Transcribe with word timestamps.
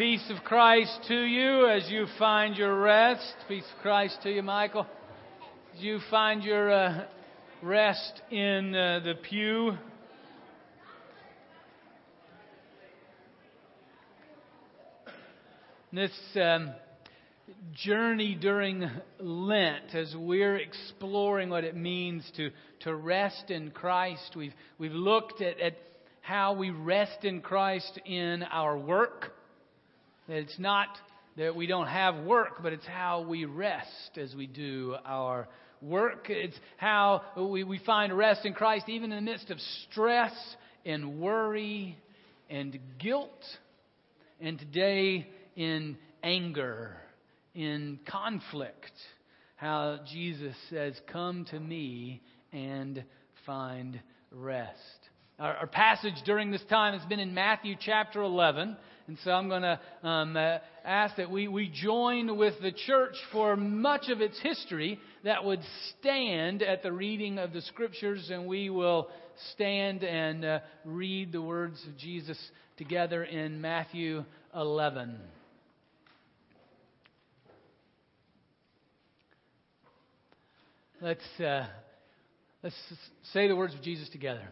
Peace 0.00 0.30
of 0.30 0.42
Christ 0.44 0.98
to 1.08 1.14
you 1.14 1.68
as 1.68 1.90
you 1.90 2.06
find 2.18 2.56
your 2.56 2.80
rest. 2.80 3.34
Peace 3.48 3.66
of 3.76 3.82
Christ 3.82 4.16
to 4.22 4.30
you, 4.30 4.42
Michael. 4.42 4.86
As 5.76 5.82
you 5.82 5.98
find 6.10 6.42
your 6.42 6.72
uh, 6.72 7.04
rest 7.60 8.22
in 8.30 8.74
uh, 8.74 9.00
the 9.04 9.12
pew. 9.28 9.72
This 15.92 16.18
um, 16.36 16.70
journey 17.74 18.38
during 18.40 18.90
Lent, 19.18 19.94
as 19.94 20.14
we're 20.16 20.56
exploring 20.56 21.50
what 21.50 21.64
it 21.64 21.76
means 21.76 22.24
to, 22.38 22.48
to 22.84 22.94
rest 22.94 23.50
in 23.50 23.70
Christ, 23.70 24.32
we've, 24.34 24.54
we've 24.78 24.92
looked 24.92 25.42
at, 25.42 25.60
at 25.60 25.76
how 26.22 26.54
we 26.54 26.70
rest 26.70 27.22
in 27.24 27.42
Christ 27.42 28.00
in 28.06 28.42
our 28.44 28.78
work. 28.78 29.34
That 30.30 30.38
it's 30.38 30.60
not 30.60 30.86
that 31.36 31.56
we 31.56 31.66
don't 31.66 31.88
have 31.88 32.24
work, 32.24 32.62
but 32.62 32.72
it's 32.72 32.86
how 32.86 33.22
we 33.22 33.46
rest 33.46 34.16
as 34.16 34.32
we 34.32 34.46
do 34.46 34.94
our 35.04 35.48
work. 35.82 36.26
It's 36.28 36.54
how 36.76 37.22
we, 37.36 37.64
we 37.64 37.80
find 37.80 38.16
rest 38.16 38.46
in 38.46 38.54
Christ 38.54 38.88
even 38.88 39.10
in 39.10 39.24
the 39.24 39.28
midst 39.28 39.50
of 39.50 39.58
stress 39.90 40.32
and 40.86 41.20
worry 41.20 41.98
and 42.48 42.78
guilt. 43.00 43.42
And 44.40 44.56
today 44.56 45.26
in 45.56 45.96
anger, 46.22 46.92
in 47.56 47.98
conflict. 48.08 48.92
How 49.56 49.98
Jesus 50.12 50.54
says, 50.70 50.94
Come 51.12 51.44
to 51.46 51.58
me 51.58 52.22
and 52.52 53.02
find 53.46 54.00
rest. 54.30 54.99
Our, 55.40 55.56
our, 55.56 55.66
passage 55.66 56.16
during 56.26 56.50
this 56.50 56.62
time 56.68 56.92
has 56.92 57.08
been 57.08 57.18
in 57.18 57.32
Matthew 57.32 57.74
chapter 57.80 58.20
11. 58.20 58.76
And 59.08 59.16
so 59.24 59.30
I'm 59.30 59.48
going 59.48 59.62
to 59.62 59.80
um, 60.06 60.36
uh, 60.36 60.58
ask 60.84 61.16
that 61.16 61.30
we, 61.30 61.48
we 61.48 61.70
join 61.70 62.36
with 62.36 62.60
the 62.60 62.72
church 62.72 63.14
for 63.32 63.56
much 63.56 64.10
of 64.10 64.20
its 64.20 64.38
history 64.42 65.00
that 65.24 65.42
would 65.42 65.60
stand 65.98 66.62
at 66.62 66.82
the 66.82 66.92
reading 66.92 67.38
of 67.38 67.54
the 67.54 67.62
scriptures, 67.62 68.28
and 68.30 68.46
we 68.46 68.68
will 68.68 69.08
stand 69.54 70.04
and 70.04 70.44
uh, 70.44 70.58
read 70.84 71.32
the 71.32 71.40
words 71.40 71.82
of 71.88 71.96
Jesus 71.96 72.38
together 72.76 73.24
in 73.24 73.62
Matthew 73.62 74.26
11. 74.54 75.18
Let's, 81.00 81.40
uh, 81.40 81.66
let's 82.62 82.76
say 83.32 83.48
the 83.48 83.56
words 83.56 83.72
of 83.72 83.80
Jesus 83.80 84.10
together. 84.10 84.46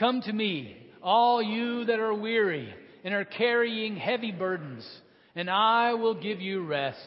Come 0.00 0.22
to 0.22 0.32
me, 0.32 0.78
all 1.02 1.42
you 1.42 1.84
that 1.84 2.00
are 2.00 2.14
weary 2.14 2.74
and 3.04 3.12
are 3.12 3.26
carrying 3.26 3.96
heavy 3.96 4.32
burdens, 4.32 4.88
and 5.36 5.50
I 5.50 5.92
will 5.92 6.14
give 6.14 6.40
you 6.40 6.64
rest. 6.64 7.06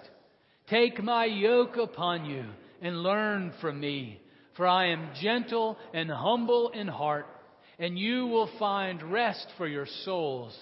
Take 0.70 1.04
my 1.04 1.26
yoke 1.26 1.76
upon 1.76 2.26
you 2.26 2.46
and 2.84 3.02
learn 3.02 3.52
from 3.60 3.80
me, 3.80 4.22
for 4.56 4.68
I 4.68 4.90
am 4.90 5.10
gentle 5.20 5.76
and 5.92 6.08
humble 6.12 6.70
in 6.70 6.88
heart, 6.88 7.26
and 7.80 7.98
you 7.98 8.28
will 8.28 8.50
find 8.60 9.02
rest 9.12 9.48
for 9.58 9.68
your 9.68 9.88
souls. 10.06 10.56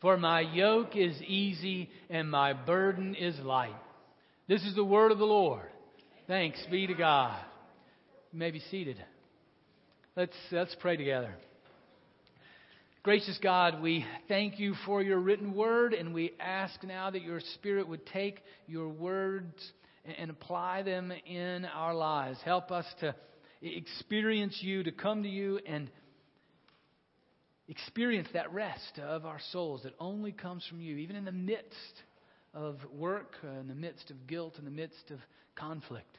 For 0.00 0.16
my 0.16 0.40
yoke 0.40 0.96
is 0.96 1.22
easy 1.22 1.88
and 2.10 2.28
my 2.28 2.52
burden 2.52 3.14
is 3.14 3.38
light. 3.38 3.76
This 4.48 4.64
is 4.64 4.74
the 4.74 4.84
word 4.84 5.12
of 5.12 5.18
the 5.18 5.24
Lord. 5.24 5.68
Thanks 6.26 6.58
be 6.68 6.88
to 6.88 6.94
God. 6.94 7.38
You 8.32 8.40
may 8.40 8.50
be 8.50 8.60
seated. 8.72 8.96
Let's, 10.16 10.34
let's 10.50 10.74
pray 10.80 10.96
together. 10.96 11.32
Gracious 13.06 13.38
God, 13.40 13.80
we 13.80 14.04
thank 14.26 14.58
you 14.58 14.74
for 14.84 15.00
your 15.00 15.20
written 15.20 15.54
word, 15.54 15.94
and 15.94 16.12
we 16.12 16.32
ask 16.40 16.82
now 16.82 17.08
that 17.08 17.22
your 17.22 17.38
Spirit 17.54 17.86
would 17.86 18.04
take 18.04 18.40
your 18.66 18.88
words 18.88 19.54
and 20.18 20.28
apply 20.28 20.82
them 20.82 21.12
in 21.24 21.64
our 21.66 21.94
lives. 21.94 22.36
Help 22.44 22.72
us 22.72 22.84
to 22.98 23.14
experience 23.62 24.58
you, 24.60 24.82
to 24.82 24.90
come 24.90 25.22
to 25.22 25.28
you, 25.28 25.60
and 25.64 25.88
experience 27.68 28.26
that 28.32 28.52
rest 28.52 28.98
of 29.00 29.24
our 29.24 29.38
souls 29.52 29.84
that 29.84 29.94
only 30.00 30.32
comes 30.32 30.66
from 30.68 30.80
you, 30.80 30.96
even 30.96 31.14
in 31.14 31.24
the 31.24 31.30
midst 31.30 32.02
of 32.54 32.76
work, 32.92 33.36
uh, 33.44 33.60
in 33.60 33.68
the 33.68 33.74
midst 33.76 34.10
of 34.10 34.26
guilt, 34.26 34.56
in 34.58 34.64
the 34.64 34.70
midst 34.72 35.12
of 35.12 35.20
conflict. 35.54 36.18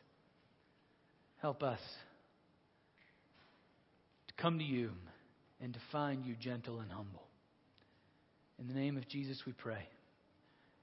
Help 1.42 1.64
us 1.64 1.82
to 4.30 4.42
come 4.42 4.58
to 4.58 4.64
you 4.64 4.92
and 5.62 5.74
to 5.74 5.80
find 5.92 6.26
you 6.26 6.36
gentle 6.40 6.80
and 6.80 6.92
humble. 6.92 7.28
In 8.60 8.68
the 8.68 8.74
name 8.74 8.98
of 8.98 9.08
Jesus 9.08 9.42
we 9.46 9.54
pray. 9.54 9.88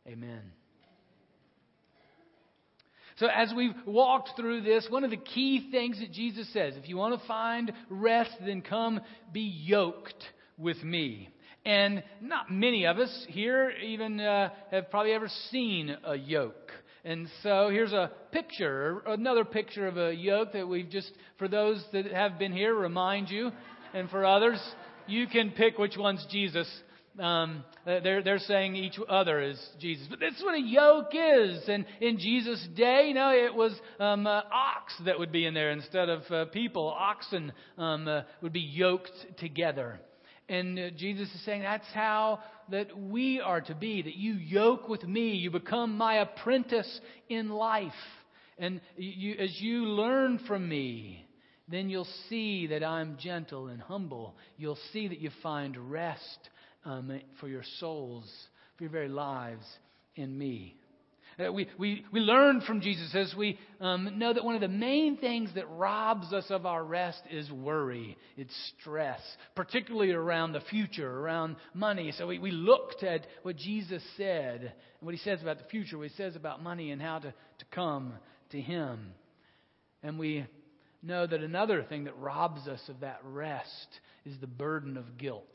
Amen. 0.06 0.42
So, 3.16 3.28
as 3.28 3.52
we've 3.56 3.74
walked 3.86 4.30
through 4.36 4.62
this, 4.62 4.88
one 4.90 5.04
of 5.04 5.10
the 5.10 5.16
key 5.16 5.68
things 5.70 6.00
that 6.00 6.12
Jesus 6.12 6.52
says 6.52 6.74
if 6.76 6.88
you 6.88 6.96
want 6.96 7.18
to 7.20 7.26
find 7.28 7.72
rest, 7.88 8.32
then 8.44 8.60
come 8.60 9.00
be 9.32 9.52
yoked 9.64 10.24
with 10.58 10.82
me. 10.82 11.28
And 11.64 12.02
not 12.20 12.50
many 12.50 12.86
of 12.86 12.98
us 12.98 13.26
here 13.28 13.70
even 13.70 14.20
uh, 14.20 14.50
have 14.70 14.90
probably 14.90 15.12
ever 15.12 15.28
seen 15.50 15.96
a 16.04 16.16
yoke. 16.16 16.72
And 17.04 17.28
so 17.42 17.68
here's 17.70 17.92
a 17.92 18.10
picture, 18.32 19.02
another 19.06 19.44
picture 19.44 19.86
of 19.86 19.96
a 19.96 20.12
yoke 20.14 20.52
that 20.52 20.66
we've 20.66 20.88
just, 20.88 21.12
for 21.38 21.48
those 21.48 21.84
that 21.92 22.06
have 22.06 22.38
been 22.38 22.52
here, 22.52 22.74
remind 22.74 23.30
you 23.30 23.52
and 23.94 24.10
for 24.10 24.26
others, 24.26 24.60
you 25.06 25.26
can 25.26 25.52
pick 25.52 25.78
which 25.78 25.96
one's 25.96 26.26
Jesus. 26.30 26.68
Um, 27.18 27.62
they're, 27.86 28.22
they're 28.22 28.40
saying 28.40 28.74
each 28.74 28.98
other 29.08 29.40
is 29.40 29.58
Jesus. 29.78 30.06
But 30.10 30.18
that's 30.18 30.42
what 30.42 30.56
a 30.56 30.60
yoke 30.60 31.12
is. 31.14 31.62
And 31.68 31.86
in 32.00 32.18
Jesus' 32.18 32.66
day, 32.74 33.06
you 33.08 33.14
know, 33.14 33.30
it 33.30 33.54
was 33.54 33.72
um, 34.00 34.26
uh, 34.26 34.42
ox 34.52 34.92
that 35.04 35.18
would 35.18 35.30
be 35.30 35.46
in 35.46 35.54
there 35.54 35.70
instead 35.70 36.08
of 36.08 36.22
uh, 36.30 36.44
people. 36.46 36.88
Oxen 36.88 37.52
um, 37.78 38.08
uh, 38.08 38.22
would 38.42 38.52
be 38.52 38.60
yoked 38.60 39.12
together. 39.38 40.00
And 40.48 40.78
uh, 40.78 40.90
Jesus 40.96 41.32
is 41.32 41.44
saying 41.44 41.62
that's 41.62 41.86
how 41.94 42.40
that 42.70 42.98
we 42.98 43.40
are 43.40 43.60
to 43.60 43.74
be, 43.74 44.02
that 44.02 44.16
you 44.16 44.34
yoke 44.34 44.88
with 44.88 45.04
me, 45.04 45.34
you 45.34 45.50
become 45.50 45.96
my 45.96 46.16
apprentice 46.16 47.00
in 47.28 47.48
life. 47.48 47.92
And 48.58 48.80
you, 48.96 49.34
as 49.38 49.60
you 49.60 49.84
learn 49.84 50.40
from 50.46 50.68
me, 50.68 51.23
then 51.68 51.88
you'll 51.88 52.08
see 52.28 52.66
that 52.68 52.84
I'm 52.84 53.16
gentle 53.18 53.68
and 53.68 53.80
humble. 53.80 54.34
You'll 54.56 54.78
see 54.92 55.08
that 55.08 55.20
you 55.20 55.30
find 55.42 55.90
rest 55.90 56.50
um, 56.84 57.20
for 57.40 57.48
your 57.48 57.64
souls, 57.78 58.30
for 58.76 58.84
your 58.84 58.92
very 58.92 59.08
lives 59.08 59.64
in 60.14 60.36
me. 60.36 60.76
Uh, 61.38 61.52
we, 61.52 61.68
we, 61.78 62.04
we 62.12 62.20
learn 62.20 62.60
from 62.60 62.80
Jesus 62.80 63.12
as 63.14 63.34
we 63.36 63.58
um, 63.80 64.18
know 64.18 64.32
that 64.32 64.44
one 64.44 64.54
of 64.54 64.60
the 64.60 64.68
main 64.68 65.16
things 65.16 65.50
that 65.54 65.68
robs 65.68 66.32
us 66.32 66.44
of 66.48 66.64
our 66.64 66.84
rest 66.84 67.20
is 67.28 67.50
worry, 67.50 68.16
it's 68.36 68.54
stress, 68.80 69.20
particularly 69.56 70.12
around 70.12 70.52
the 70.52 70.60
future, 70.60 71.10
around 71.10 71.56
money. 71.72 72.12
So 72.16 72.28
we, 72.28 72.38
we 72.38 72.52
looked 72.52 73.02
at 73.02 73.26
what 73.42 73.56
Jesus 73.56 74.02
said 74.16 74.60
and 74.60 74.72
what 75.00 75.14
he 75.14 75.20
says 75.20 75.42
about 75.42 75.58
the 75.58 75.64
future, 75.64 75.98
what 75.98 76.08
he 76.08 76.16
says 76.16 76.36
about 76.36 76.62
money 76.62 76.92
and 76.92 77.02
how 77.02 77.18
to, 77.18 77.30
to 77.30 77.64
come 77.72 78.12
to 78.50 78.60
him. 78.60 79.12
And 80.04 80.18
we 80.18 80.46
know 81.04 81.26
that 81.26 81.40
another 81.40 81.82
thing 81.82 82.04
that 82.04 82.18
robs 82.18 82.66
us 82.68 82.80
of 82.88 83.00
that 83.00 83.20
rest 83.24 84.00
is 84.24 84.38
the 84.40 84.46
burden 84.46 84.96
of 84.96 85.18
guilt 85.18 85.54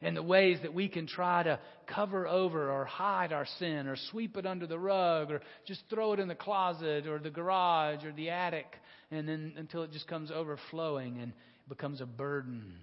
and 0.00 0.16
the 0.16 0.22
ways 0.22 0.58
that 0.62 0.72
we 0.72 0.88
can 0.88 1.06
try 1.06 1.42
to 1.42 1.58
cover 1.86 2.26
over 2.26 2.70
or 2.70 2.84
hide 2.84 3.32
our 3.32 3.46
sin 3.58 3.86
or 3.86 3.96
sweep 4.10 4.36
it 4.36 4.46
under 4.46 4.66
the 4.66 4.78
rug 4.78 5.30
or 5.30 5.40
just 5.66 5.82
throw 5.90 6.12
it 6.12 6.20
in 6.20 6.28
the 6.28 6.34
closet 6.34 7.06
or 7.06 7.18
the 7.18 7.30
garage 7.30 8.04
or 8.04 8.12
the 8.12 8.30
attic 8.30 8.66
and 9.10 9.28
then 9.28 9.52
until 9.56 9.82
it 9.82 9.92
just 9.92 10.06
comes 10.06 10.30
overflowing 10.30 11.18
and 11.20 11.32
becomes 11.68 12.00
a 12.00 12.06
burden. 12.06 12.74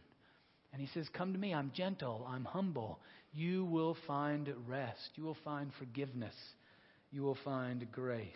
And 0.74 0.82
he 0.82 0.88
says, 0.94 1.08
Come 1.14 1.34
to 1.34 1.40
me. 1.40 1.54
I'm 1.54 1.72
gentle. 1.74 2.26
I'm 2.30 2.44
humble. 2.44 3.00
You 3.34 3.66
will 3.66 3.96
find 4.08 4.51
rest. 4.68 5.12
You 5.16 5.24
will 5.24 5.38
find 5.44 5.72
forgiveness. 5.80 6.36
You 7.12 7.22
will 7.22 7.38
find 7.46 7.90
grace. 7.92 8.28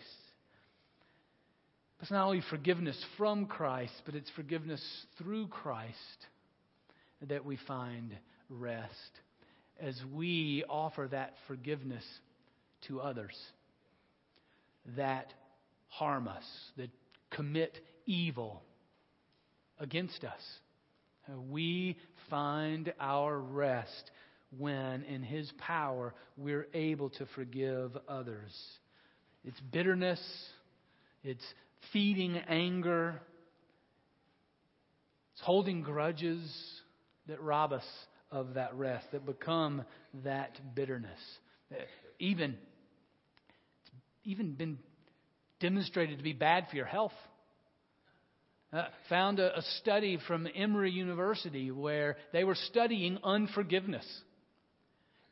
It's 2.00 2.10
not 2.10 2.24
only 2.24 2.42
forgiveness 2.48 2.98
from 3.18 3.44
Christ, 3.44 3.92
but 4.06 4.14
it's 4.14 4.30
forgiveness 4.30 4.82
through 5.18 5.48
Christ 5.48 5.98
that 7.28 7.44
we 7.44 7.58
find 7.68 8.16
rest 8.48 8.88
as 9.78 10.00
we 10.14 10.64
offer 10.68 11.08
that 11.10 11.34
forgiveness 11.46 12.04
to 12.88 13.00
others 13.00 13.36
that 14.96 15.32
harm 15.88 16.26
us, 16.26 16.44
that 16.78 16.88
commit 17.30 17.78
evil 18.06 18.62
against 19.78 20.24
us. 20.24 20.40
We 21.50 21.98
find 22.30 22.92
our 22.98 23.38
rest 23.38 24.10
when, 24.58 25.02
in 25.04 25.22
His 25.22 25.52
power, 25.58 26.14
we're 26.38 26.66
able 26.72 27.10
to 27.10 27.26
forgive 27.34 27.96
others. 28.08 28.52
It's 29.44 29.60
bitterness, 29.70 30.20
it's 31.22 31.44
feeding 31.92 32.36
anger. 32.36 33.20
It's 35.34 35.42
holding 35.42 35.82
grudges 35.82 36.42
that 37.26 37.40
rob 37.42 37.72
us 37.72 37.84
of 38.30 38.54
that 38.54 38.74
rest, 38.74 39.06
that 39.12 39.26
become 39.26 39.84
that 40.24 40.58
bitterness. 40.74 41.18
even, 42.18 42.52
it's 42.52 43.90
even 44.24 44.54
been 44.54 44.78
demonstrated 45.60 46.18
to 46.18 46.24
be 46.24 46.32
bad 46.32 46.66
for 46.70 46.76
your 46.76 46.86
health. 46.86 47.12
Uh, 48.72 48.84
found 49.08 49.40
a, 49.40 49.58
a 49.58 49.62
study 49.80 50.16
from 50.28 50.46
Emory 50.54 50.92
University 50.92 51.72
where 51.72 52.16
they 52.32 52.44
were 52.44 52.54
studying 52.54 53.18
unforgiveness 53.24 54.06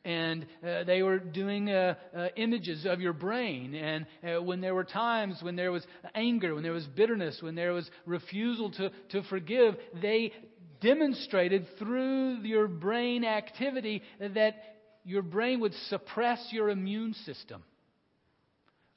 and 0.05 0.45
uh, 0.65 0.83
they 0.85 1.03
were 1.03 1.19
doing 1.19 1.69
uh, 1.69 1.95
uh, 2.15 2.27
images 2.35 2.85
of 2.85 3.01
your 3.01 3.13
brain. 3.13 3.75
And 3.75 4.05
uh, 4.23 4.41
when 4.41 4.61
there 4.61 4.73
were 4.73 4.83
times 4.83 5.39
when 5.41 5.55
there 5.55 5.71
was 5.71 5.85
anger, 6.15 6.55
when 6.55 6.63
there 6.63 6.71
was 6.71 6.87
bitterness, 6.87 7.39
when 7.41 7.55
there 7.55 7.73
was 7.73 7.89
refusal 8.05 8.71
to, 8.71 8.91
to 9.09 9.23
forgive, 9.23 9.75
they 10.01 10.33
demonstrated 10.81 11.67
through 11.77 12.41
your 12.43 12.67
brain 12.67 13.25
activity 13.25 14.01
that 14.19 14.55
your 15.03 15.21
brain 15.21 15.59
would 15.59 15.73
suppress 15.89 16.47
your 16.51 16.69
immune 16.69 17.13
system 17.25 17.63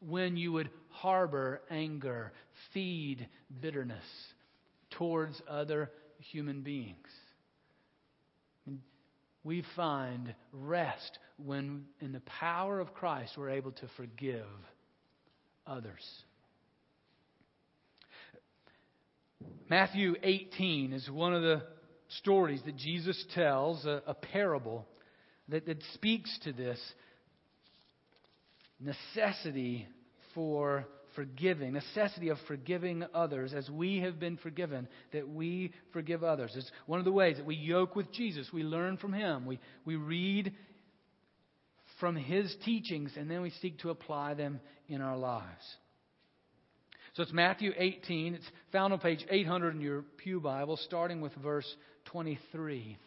when 0.00 0.37
you 0.37 0.52
would 0.52 0.70
harbor 0.88 1.62
anger, 1.70 2.32
feed 2.72 3.26
bitterness 3.60 4.04
towards 4.90 5.40
other 5.49 5.90
human 6.19 6.62
beings. 6.62 7.08
We 9.44 9.65
find 9.77 10.35
rest 10.53 11.19
when, 11.37 11.85
in 12.00 12.12
the 12.12 12.23
power 12.41 12.79
of 12.81 12.94
Christ, 12.94 13.33
we're 13.37 13.50
able 13.50 13.73
to 13.73 13.89
forgive 13.97 14.47
others. 15.67 16.05
Matthew 19.69 20.15
18 20.23 20.93
is 20.93 21.11
one 21.11 21.35
of 21.35 21.43
the 21.43 21.62
stories 22.21 22.61
that 22.67 22.77
Jesus 22.77 23.25
tells, 23.35 23.85
a, 23.85 24.03
a 24.06 24.15
parable 24.15 24.87
that, 25.49 25.67
that 25.67 25.83
speaks 25.95 26.38
to 26.45 26.53
this 26.53 26.79
necessity 28.79 29.88
for 30.35 30.87
forgiving, 31.14 31.73
necessity 31.73 32.29
of 32.29 32.38
forgiving 32.47 33.05
others 33.14 33.53
as 33.55 33.69
we 33.70 34.00
have 34.00 34.19
been 34.19 34.37
forgiven, 34.37 34.88
that 35.12 35.29
we 35.29 35.73
forgive 35.93 36.25
others. 36.25 36.53
It's 36.56 36.70
one 36.87 36.99
of 36.99 37.05
the 37.05 37.12
ways 37.12 37.37
that 37.37 37.47
we 37.47 37.56
yoke 37.56 37.97
with 37.97 38.12
Jesus. 38.12 38.49
We 38.53 38.62
learn 38.62 38.97
from 38.97 39.12
him. 39.12 39.47
We, 39.47 39.59
we 39.85 39.97
read 39.97 40.53
from 42.00 42.17
his 42.17 42.55
teachings, 42.64 43.12
and 43.17 43.31
then 43.31 43.43
we 43.43 43.50
seek 43.62 43.79
to 43.81 43.91
apply 43.91 44.35
them 44.35 44.61
in 44.88 45.00
our 45.00 45.17
lives. 45.17 45.76
So 47.14 47.23
it's 47.23 47.32
Matthew 47.32 47.73
18. 47.76 48.35
It's 48.35 48.50
found 48.73 48.93
on 48.93 48.99
page 48.99 49.25
800 49.29 49.75
in 49.75 49.81
your 49.81 50.03
Pew 50.17 50.41
Bible, 50.41 50.79
starting 50.79 51.20
with 51.20 51.32
verse 51.35 51.67
23. 52.06 52.99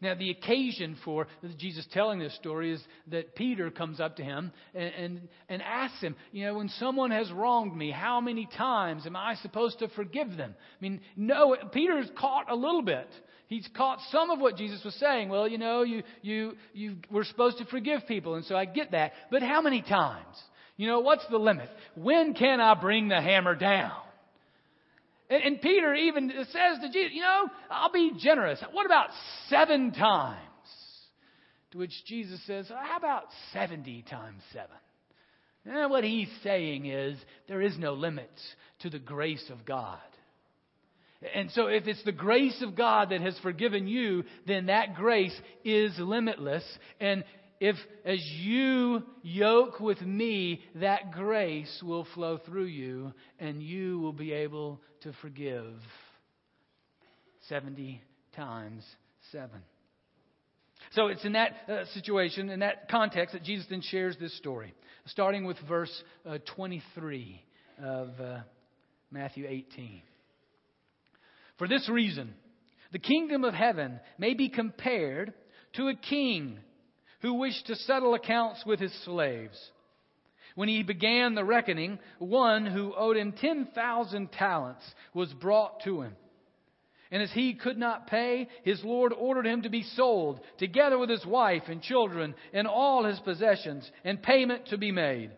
Now, 0.00 0.14
the 0.14 0.30
occasion 0.30 0.96
for 1.04 1.26
Jesus 1.58 1.86
telling 1.92 2.18
this 2.18 2.34
story 2.36 2.72
is 2.72 2.82
that 3.08 3.34
Peter 3.34 3.70
comes 3.70 4.00
up 4.00 4.16
to 4.16 4.22
him 4.22 4.52
and, 4.74 4.94
and, 4.94 5.28
and 5.48 5.62
asks 5.62 6.00
him, 6.00 6.16
You 6.32 6.46
know, 6.46 6.54
when 6.54 6.68
someone 6.68 7.10
has 7.10 7.30
wronged 7.32 7.76
me, 7.76 7.90
how 7.90 8.20
many 8.20 8.48
times 8.56 9.06
am 9.06 9.16
I 9.16 9.34
supposed 9.36 9.78
to 9.80 9.88
forgive 9.88 10.36
them? 10.36 10.54
I 10.58 10.82
mean, 10.82 11.00
no, 11.16 11.56
Peter's 11.72 12.10
caught 12.18 12.50
a 12.50 12.56
little 12.56 12.82
bit. 12.82 13.08
He's 13.46 13.68
caught 13.76 13.98
some 14.10 14.30
of 14.30 14.40
what 14.40 14.56
Jesus 14.56 14.82
was 14.84 14.94
saying. 14.94 15.28
Well, 15.28 15.46
you 15.46 15.58
know, 15.58 15.82
you, 15.82 16.02
you, 16.22 16.56
you 16.72 16.96
were 17.10 17.24
supposed 17.24 17.58
to 17.58 17.66
forgive 17.66 18.06
people, 18.08 18.34
and 18.34 18.44
so 18.44 18.56
I 18.56 18.64
get 18.64 18.92
that. 18.92 19.12
But 19.30 19.42
how 19.42 19.60
many 19.60 19.82
times? 19.82 20.36
You 20.76 20.88
know, 20.88 21.00
what's 21.00 21.26
the 21.30 21.38
limit? 21.38 21.68
When 21.94 22.34
can 22.34 22.60
I 22.60 22.74
bring 22.74 23.08
the 23.08 23.20
hammer 23.20 23.54
down? 23.54 23.92
And, 25.30 25.42
and 25.42 25.60
Peter 25.60 25.94
even 25.94 26.30
says 26.30 26.78
to 26.82 26.90
Jesus, 26.92 27.12
You 27.14 27.22
know, 27.22 27.48
I'll 27.70 27.92
be 27.92 28.12
generous. 28.18 28.62
What 28.72 28.86
about 28.86 29.08
seven 29.48 29.92
times? 29.92 30.40
To 31.72 31.78
which 31.78 31.92
Jesus 32.06 32.40
says, 32.46 32.68
How 32.68 32.96
about 32.96 33.24
70 33.52 34.04
times 34.08 34.42
seven? 34.52 34.76
And 35.66 35.90
what 35.90 36.04
he's 36.04 36.28
saying 36.42 36.86
is, 36.86 37.18
there 37.48 37.62
is 37.62 37.78
no 37.78 37.94
limit 37.94 38.30
to 38.80 38.90
the 38.90 38.98
grace 38.98 39.50
of 39.50 39.64
God. 39.64 39.98
And 41.34 41.50
so, 41.52 41.68
if 41.68 41.86
it's 41.86 42.04
the 42.04 42.12
grace 42.12 42.62
of 42.62 42.76
God 42.76 43.10
that 43.10 43.22
has 43.22 43.38
forgiven 43.38 43.88
you, 43.88 44.24
then 44.46 44.66
that 44.66 44.94
grace 44.94 45.34
is 45.64 45.98
limitless. 45.98 46.64
And 47.00 47.24
if 47.64 47.76
as 48.04 48.22
you 48.42 49.02
yoke 49.22 49.80
with 49.80 50.02
me, 50.02 50.60
that 50.74 51.12
grace 51.12 51.82
will 51.82 52.06
flow 52.14 52.36
through 52.36 52.66
you 52.66 53.14
and 53.38 53.62
you 53.62 53.98
will 54.00 54.12
be 54.12 54.32
able 54.32 54.82
to 55.00 55.14
forgive 55.22 55.72
70 57.48 58.02
times 58.36 58.84
7. 59.32 59.48
So 60.92 61.06
it's 61.06 61.24
in 61.24 61.32
that 61.32 61.52
uh, 61.66 61.84
situation, 61.94 62.50
in 62.50 62.60
that 62.60 62.90
context, 62.90 63.32
that 63.32 63.44
Jesus 63.44 63.64
then 63.70 63.80
shares 63.80 64.14
this 64.20 64.36
story, 64.36 64.74
starting 65.06 65.46
with 65.46 65.56
verse 65.66 66.02
uh, 66.28 66.36
23 66.54 67.42
of 67.82 68.08
uh, 68.20 68.38
Matthew 69.10 69.46
18. 69.48 70.02
For 71.56 71.66
this 71.66 71.88
reason, 71.88 72.34
the 72.92 72.98
kingdom 72.98 73.42
of 73.42 73.54
heaven 73.54 74.00
may 74.18 74.34
be 74.34 74.50
compared 74.50 75.32
to 75.76 75.88
a 75.88 75.94
king 75.94 76.58
who 77.24 77.32
wished 77.32 77.68
to 77.68 77.74
settle 77.74 78.12
accounts 78.12 78.66
with 78.66 78.78
his 78.78 78.92
slaves. 79.06 79.58
When 80.56 80.68
he 80.68 80.82
began 80.82 81.34
the 81.34 81.42
reckoning, 81.42 81.98
one 82.18 82.66
who 82.66 82.92
owed 82.94 83.16
him 83.16 83.32
10,000 83.32 84.30
talents 84.30 84.84
was 85.14 85.32
brought 85.32 85.82
to 85.84 86.02
him. 86.02 86.14
And 87.10 87.22
as 87.22 87.32
he 87.32 87.54
could 87.54 87.78
not 87.78 88.08
pay, 88.08 88.46
his 88.62 88.84
Lord 88.84 89.14
ordered 89.14 89.46
him 89.46 89.62
to 89.62 89.70
be 89.70 89.84
sold, 89.96 90.40
together 90.58 90.98
with 90.98 91.08
his 91.08 91.24
wife 91.24 91.62
and 91.68 91.80
children 91.80 92.34
and 92.52 92.66
all 92.66 93.04
his 93.06 93.20
possessions, 93.20 93.90
and 94.04 94.22
payment 94.22 94.66
to 94.66 94.76
be 94.76 94.92
made. 94.92 95.30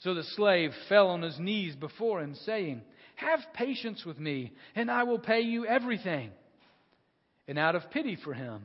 So 0.00 0.12
the 0.12 0.22
slave 0.22 0.72
fell 0.90 1.08
on 1.08 1.22
his 1.22 1.38
knees 1.38 1.76
before 1.76 2.20
him, 2.20 2.34
saying, 2.44 2.82
Have 3.16 3.40
patience 3.54 4.04
with 4.04 4.18
me, 4.18 4.52
and 4.74 4.90
I 4.90 5.04
will 5.04 5.18
pay 5.18 5.40
you 5.40 5.64
everything. 5.64 6.30
And 7.48 7.58
out 7.58 7.74
of 7.74 7.90
pity 7.90 8.18
for 8.22 8.34
him, 8.34 8.64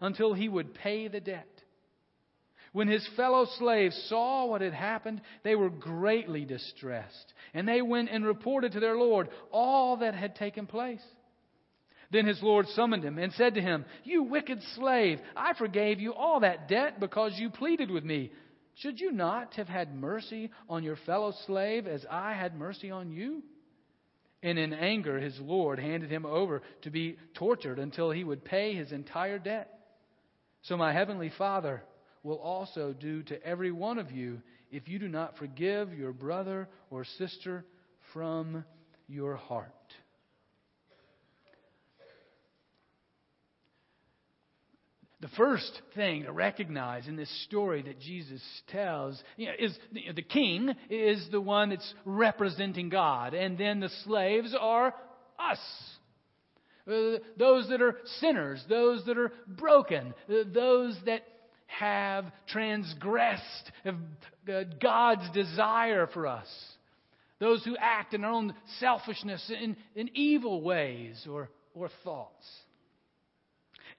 until 0.00 0.34
he 0.34 0.48
would 0.48 0.74
pay 0.74 1.08
the 1.08 1.20
debt. 1.20 1.48
When 2.72 2.88
his 2.88 3.08
fellow 3.16 3.46
slaves 3.58 3.96
saw 4.08 4.44
what 4.44 4.60
had 4.60 4.74
happened, 4.74 5.22
they 5.44 5.54
were 5.54 5.70
greatly 5.70 6.44
distressed, 6.44 7.32
and 7.54 7.66
they 7.66 7.80
went 7.80 8.10
and 8.10 8.24
reported 8.24 8.72
to 8.72 8.80
their 8.80 8.96
Lord 8.96 9.28
all 9.50 9.96
that 9.98 10.14
had 10.14 10.36
taken 10.36 10.66
place. 10.66 11.02
Then 12.10 12.26
his 12.26 12.42
Lord 12.42 12.66
summoned 12.68 13.02
him 13.02 13.18
and 13.18 13.32
said 13.32 13.54
to 13.54 13.60
him, 13.60 13.84
You 14.04 14.24
wicked 14.24 14.62
slave, 14.74 15.20
I 15.34 15.54
forgave 15.54 16.00
you 16.00 16.12
all 16.12 16.40
that 16.40 16.68
debt 16.68 17.00
because 17.00 17.32
you 17.36 17.50
pleaded 17.50 17.90
with 17.90 18.04
me. 18.04 18.30
Should 18.76 19.00
you 19.00 19.10
not 19.10 19.54
have 19.54 19.68
had 19.68 19.94
mercy 19.94 20.50
on 20.68 20.84
your 20.84 20.96
fellow 21.06 21.32
slave 21.46 21.86
as 21.86 22.04
I 22.10 22.34
had 22.34 22.54
mercy 22.54 22.90
on 22.90 23.10
you? 23.10 23.42
And 24.42 24.58
in 24.58 24.74
anger, 24.74 25.18
his 25.18 25.38
Lord 25.40 25.78
handed 25.78 26.10
him 26.10 26.26
over 26.26 26.62
to 26.82 26.90
be 26.90 27.16
tortured 27.34 27.78
until 27.78 28.10
he 28.10 28.22
would 28.22 28.44
pay 28.44 28.74
his 28.74 28.92
entire 28.92 29.38
debt. 29.38 29.75
So 30.66 30.76
my 30.76 30.92
heavenly 30.92 31.30
Father 31.38 31.82
will 32.24 32.38
also 32.38 32.92
do 32.92 33.22
to 33.24 33.40
every 33.46 33.70
one 33.70 33.98
of 33.98 34.10
you 34.10 34.42
if 34.72 34.88
you 34.88 34.98
do 34.98 35.06
not 35.06 35.38
forgive 35.38 35.94
your 35.94 36.12
brother 36.12 36.68
or 36.90 37.04
sister 37.18 37.64
from 38.12 38.64
your 39.06 39.36
heart. 39.36 39.70
The 45.20 45.28
first 45.28 45.82
thing 45.94 46.24
to 46.24 46.32
recognize 46.32 47.06
in 47.06 47.16
this 47.16 47.44
story 47.44 47.82
that 47.82 48.00
Jesus 48.00 48.42
tells 48.68 49.22
you 49.36 49.46
know, 49.46 49.52
is 49.58 49.78
the 50.14 50.22
king 50.22 50.74
is 50.90 51.26
the 51.30 51.40
one 51.40 51.70
that's 51.70 51.94
representing 52.04 52.88
God, 52.88 53.34
and 53.34 53.56
then 53.56 53.78
the 53.80 53.90
slaves 54.04 54.54
are 54.60 54.92
us. 55.38 55.58
Uh, 56.86 57.18
those 57.36 57.68
that 57.68 57.82
are 57.82 57.96
sinners, 58.20 58.64
those 58.68 59.04
that 59.06 59.18
are 59.18 59.32
broken, 59.46 60.14
uh, 60.30 60.34
those 60.54 60.96
that 61.04 61.22
have 61.66 62.26
transgressed 62.48 63.72
uh, 63.84 63.92
God's 64.80 65.28
desire 65.32 66.06
for 66.06 66.28
us, 66.28 66.46
those 67.40 67.64
who 67.64 67.76
act 67.78 68.14
in 68.14 68.20
their 68.20 68.30
own 68.30 68.54
selfishness 68.78 69.50
in, 69.60 69.76
in 69.96 70.10
evil 70.14 70.62
ways 70.62 71.26
or, 71.28 71.50
or 71.74 71.90
thoughts. 72.04 72.46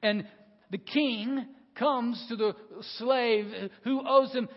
And 0.02 0.26
the 0.72 0.78
king 0.78 1.46
comes 1.76 2.24
to 2.30 2.36
the 2.36 2.56
slave 2.98 3.70
who 3.84 4.02
owes 4.08 4.32
him 4.34 4.48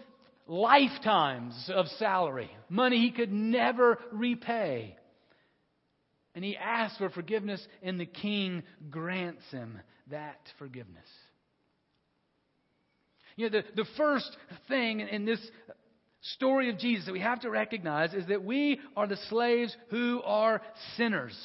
lifetimes 0.46 1.70
of 1.72 1.87
salary, 1.99 2.50
money 2.68 2.99
he 2.99 3.10
could 3.10 3.32
never 3.32 3.99
repay. 4.12 4.96
And 6.40 6.44
he 6.47 6.56
asks 6.56 6.97
for 6.97 7.11
forgiveness, 7.11 7.62
and 7.82 8.00
the 8.00 8.06
king 8.06 8.62
grants 8.88 9.42
him 9.50 9.78
that 10.11 10.38
forgiveness. 10.59 11.04
You 13.37 13.50
know, 13.50 13.61
the, 13.61 13.82
the 13.82 13.88
first 13.99 14.35
thing 14.66 15.00
in 15.00 15.26
this 15.26 15.38
story 16.23 16.70
of 16.70 16.78
Jesus 16.78 17.04
that 17.04 17.12
we 17.12 17.20
have 17.20 17.40
to 17.40 17.50
recognize 17.50 18.14
is 18.14 18.26
that 18.28 18.42
we 18.42 18.80
are 18.97 19.06
the 19.06 19.18
slaves 19.28 19.76
who 19.90 20.23
are 20.25 20.62
sinners. 20.97 21.38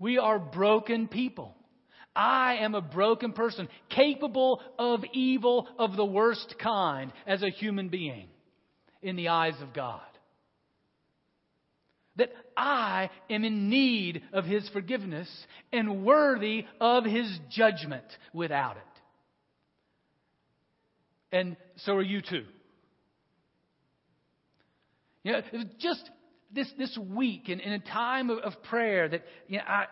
We 0.00 0.18
are 0.18 0.40
broken 0.40 1.06
people. 1.06 1.54
I 2.16 2.56
am 2.62 2.74
a 2.74 2.80
broken 2.80 3.30
person, 3.30 3.68
capable 3.90 4.60
of 4.76 5.04
evil 5.12 5.68
of 5.78 5.94
the 5.94 6.04
worst 6.04 6.56
kind 6.60 7.12
as 7.28 7.44
a 7.44 7.50
human 7.50 7.90
being 7.90 8.26
in 9.02 9.14
the 9.14 9.28
eyes 9.28 9.54
of 9.62 9.72
God. 9.72 10.00
That 12.16 12.30
I 12.56 13.10
am 13.28 13.44
in 13.44 13.68
need 13.68 14.22
of 14.32 14.44
His 14.44 14.68
forgiveness 14.70 15.28
and 15.72 16.04
worthy 16.04 16.64
of 16.80 17.04
His 17.04 17.38
judgment 17.50 18.04
without 18.32 18.76
it. 18.76 18.82
And 21.32 21.56
so 21.76 21.94
are 21.94 22.02
you 22.02 22.22
too. 22.22 22.44
You 25.22 25.32
know, 25.32 25.42
just 25.78 26.08
this, 26.52 26.72
this 26.78 26.96
week 26.96 27.48
in, 27.48 27.60
in 27.60 27.72
a 27.72 27.78
time 27.80 28.30
of, 28.30 28.38
of 28.38 28.62
prayer 28.62 29.08
that 29.08 29.22
you 29.48 29.58
know, 29.58 29.64
I 29.66 29.86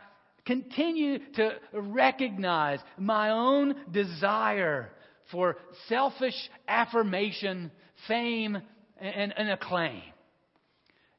continue 0.47 1.19
to 1.35 1.55
recognize 1.73 2.79
my 2.99 3.31
own 3.31 3.75
desire 3.91 4.91
for 5.33 5.57
selfish 5.89 6.37
affirmation, 6.69 7.73
fame, 8.07 8.59
and, 8.99 9.35
and 9.37 9.51
acclaim. 9.51 10.03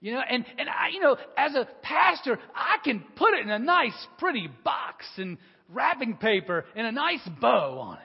You 0.02 0.14
know, 0.14 0.22
and, 0.30 0.46
and 0.58 0.70
I, 0.70 0.90
you 0.94 1.00
know, 1.00 1.18
as 1.38 1.56
a 1.56 1.68
pastor, 1.82 2.38
I 2.54 2.78
can 2.84 3.04
put 3.16 3.34
it 3.34 3.42
in 3.42 3.50
a 3.50 3.60
nice, 3.60 4.08
pretty 4.18 4.50
box 4.64 5.06
and 5.18 5.38
wrapping 5.70 6.18
paper 6.18 6.66
and 6.76 6.86
a 6.86 6.92
nice 6.92 7.28
bow 7.42 7.80
on 7.80 7.98
it. 7.98 8.02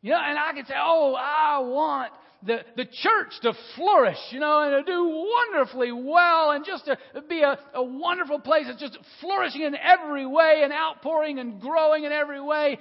You 0.00 0.10
know, 0.10 0.20
and 0.20 0.38
I 0.38 0.52
can 0.52 0.66
say, 0.66 0.74
oh, 0.76 1.14
I 1.14 1.60
want 1.60 2.12
the, 2.44 2.58
the 2.76 2.84
church 2.84 3.32
to 3.42 3.52
flourish, 3.76 4.18
you 4.30 4.40
know, 4.40 4.62
and 4.62 4.84
to 4.84 4.92
do 4.92 5.04
wonderfully 5.06 5.92
well 5.92 6.50
and 6.50 6.64
just 6.64 6.86
to 6.86 6.96
be 7.28 7.42
a, 7.42 7.56
a 7.74 7.82
wonderful 7.82 8.40
place 8.40 8.64
that's 8.66 8.80
just 8.80 8.98
flourishing 9.20 9.62
in 9.62 9.76
every 9.76 10.26
way 10.26 10.62
and 10.64 10.72
outpouring 10.72 11.38
and 11.38 11.60
growing 11.60 12.04
in 12.04 12.10
every 12.10 12.40
way. 12.40 12.78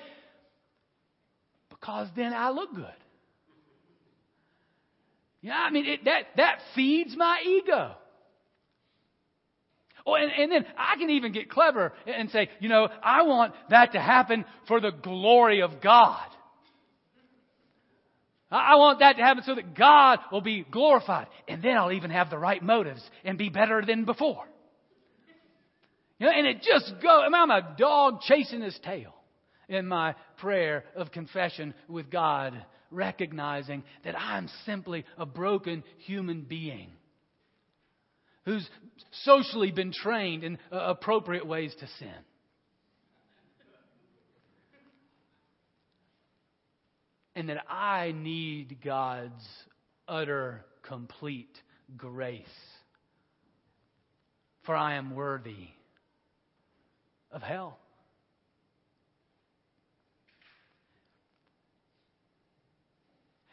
Because 1.70 2.08
then 2.16 2.34
I 2.34 2.50
look 2.50 2.74
good. 2.74 2.86
Yeah, 5.42 5.58
I 5.58 5.70
mean, 5.72 5.86
it, 5.86 6.06
that, 6.06 6.24
that 6.38 6.60
feeds 6.76 7.16
my 7.16 7.42
ego. 7.46 7.96
Oh, 10.06 10.16
and, 10.16 10.32
and 10.32 10.52
then 10.52 10.66
I 10.78 10.98
can 10.98 11.10
even 11.12 11.32
get 11.32 11.50
clever 11.50 11.94
and 12.08 12.30
say, 12.32 12.50
you 12.60 12.70
know, 12.70 12.90
I 13.04 13.24
want 13.24 13.54
that 13.70 13.94
to 13.94 14.00
happen 14.00 14.46
for 14.68 14.82
the 14.82 14.92
glory 14.92 15.62
of 15.62 15.82
God. 15.82 16.28
I 18.50 18.76
want 18.76 19.00
that 19.00 19.16
to 19.16 19.24
happen 19.24 19.44
so 19.46 19.56
that 19.56 19.76
God 19.76 20.20
will 20.32 20.42
be 20.42 20.66
glorified. 20.70 21.28
And 21.48 21.64
then 21.64 21.78
I'll 21.78 21.94
even 21.94 22.12
have 22.12 22.30
the 22.30 22.38
right 22.38 22.62
motives 22.62 23.02
and 23.24 23.38
be 23.38 23.50
better 23.50 23.82
than 23.86 24.04
before. 24.04 24.44
You 26.20 26.28
know, 26.28 26.34
and 26.34 26.46
it 26.46 26.62
just 26.62 26.94
goes, 27.02 27.24
I'm 27.34 27.50
a 27.50 27.76
dog 27.78 28.22
chasing 28.22 28.62
his 28.62 28.78
tail 28.84 29.14
in 29.70 29.88
my 29.88 30.16
prayer 30.38 30.84
of 30.96 31.12
confession 31.12 31.74
with 31.88 32.12
God, 32.12 32.54
recognizing 32.92 33.84
that 34.04 34.20
I'm 34.20 34.50
simply 34.66 35.06
a 35.18 35.26
broken 35.26 35.84
human 36.00 36.42
being 36.42 36.92
who's 38.46 38.68
socially 39.24 39.72
been 39.72 39.92
trained 39.92 40.44
in 40.44 40.58
uh, 40.72 40.78
appropriate 40.78 41.46
ways 41.46 41.74
to 41.80 41.88
sin. 42.00 42.16
and 47.36 47.50
that 47.50 47.64
I 47.70 48.12
need 48.12 48.78
God's 48.84 49.44
utter, 50.08 50.66
complete 50.84 51.58
grace. 51.98 52.46
For 54.64 54.76
I 54.76 54.96
am 54.96 55.16
worthy 55.16 55.70
of 57.32 57.42
hell. 57.42 57.80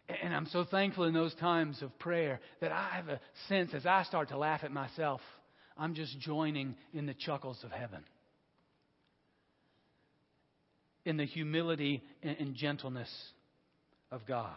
And 0.09 0.35
I'm 0.35 0.47
so 0.47 0.65
thankful 0.65 1.05
in 1.05 1.13
those 1.13 1.35
times 1.35 1.83
of 1.83 1.97
prayer 1.99 2.41
that 2.61 2.73
I 2.73 2.91
have 2.95 3.09
a 3.09 3.21
sense 3.49 3.75
as 3.75 3.85
I 3.85 4.05
start 4.05 4.31
to 4.31 4.39
laugh 4.39 4.65
at 4.65 4.73
myself, 4.73 5.21
I'm 5.77 5.95
just 5.95 6.19
joining 6.21 6.77
in 6.95 7.07
the 7.07 7.15
chuckles 7.15 7.59
of 7.63 7.71
heaven. 7.71 8.03
In 11.05 11.17
the 11.19 11.27
humility 11.27 12.03
and 12.23 12.55
gentleness 12.55 13.11
of 14.11 14.27
God. 14.27 14.57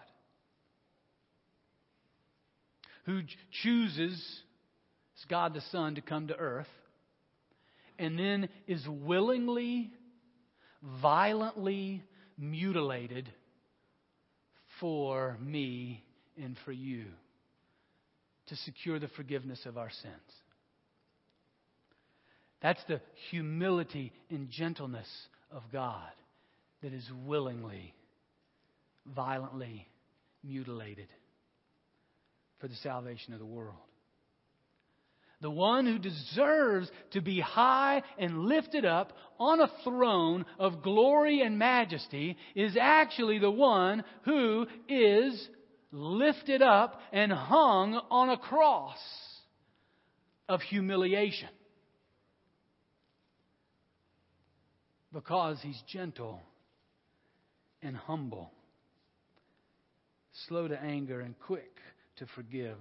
Who 3.06 3.22
chooses 3.64 4.42
God 5.30 5.54
the 5.54 5.62
Son 5.72 5.96
to 5.96 6.02
come 6.02 6.28
to 6.28 6.36
earth 6.36 6.68
and 8.00 8.18
then 8.18 8.50
is 8.68 8.86
willingly, 8.88 9.92
violently 11.02 12.04
mutilated 12.38 13.32
for 14.82 15.38
me 15.40 16.04
and 16.44 16.58
for 16.66 16.74
you 16.74 17.06
to 18.48 18.56
secure 18.58 19.00
the 19.00 19.08
forgiveness 19.10 19.66
of 19.66 19.78
our 19.78 19.90
sins. 20.02 20.16
That's 22.62 22.84
the 22.90 23.00
humility 23.30 24.12
and 24.30 24.50
gentleness 24.50 25.08
of 25.52 25.64
God 25.72 26.12
that 26.84 26.92
is 26.92 27.08
willingly 27.26 27.94
violently 29.16 29.88
mutilated 30.44 31.08
for 32.60 32.68
the 32.68 32.76
salvation 32.76 33.34
of 33.34 33.40
the 33.40 33.46
world. 33.46 33.78
The 35.42 35.50
one 35.50 35.86
who 35.86 35.98
deserves 35.98 36.92
to 37.12 37.22
be 37.22 37.40
high 37.40 38.04
and 38.18 38.46
lifted 38.46 38.86
up 38.86 39.14
on 39.40 39.60
a 39.60 39.72
throne 39.84 40.46
of 40.60 40.84
glory 40.84 41.42
and 41.42 41.58
majesty 41.58 42.38
is 42.56 42.78
actually 42.80 43.40
the 43.40 43.52
one 43.52 44.04
who 44.24 44.68
is 44.88 45.50
lifted 45.92 46.62
up 46.62 47.02
and 47.12 47.32
hung 47.32 47.96
on 48.12 48.30
a 48.30 48.38
cross 48.38 49.00
of 50.48 50.62
humiliation. 50.62 51.50
Because 55.12 55.60
he's 55.62 55.82
gentle 55.88 56.40
and 57.82 57.98
humble 57.98 58.52
slow 60.48 60.68
to 60.68 60.82
anger, 60.82 61.22
and 61.22 61.38
quick 61.40 61.78
to 62.18 62.26
forgive. 62.36 62.78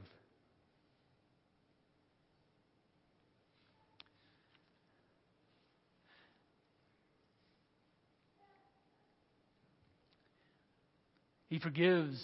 He 11.50 11.58
forgives. 11.58 12.18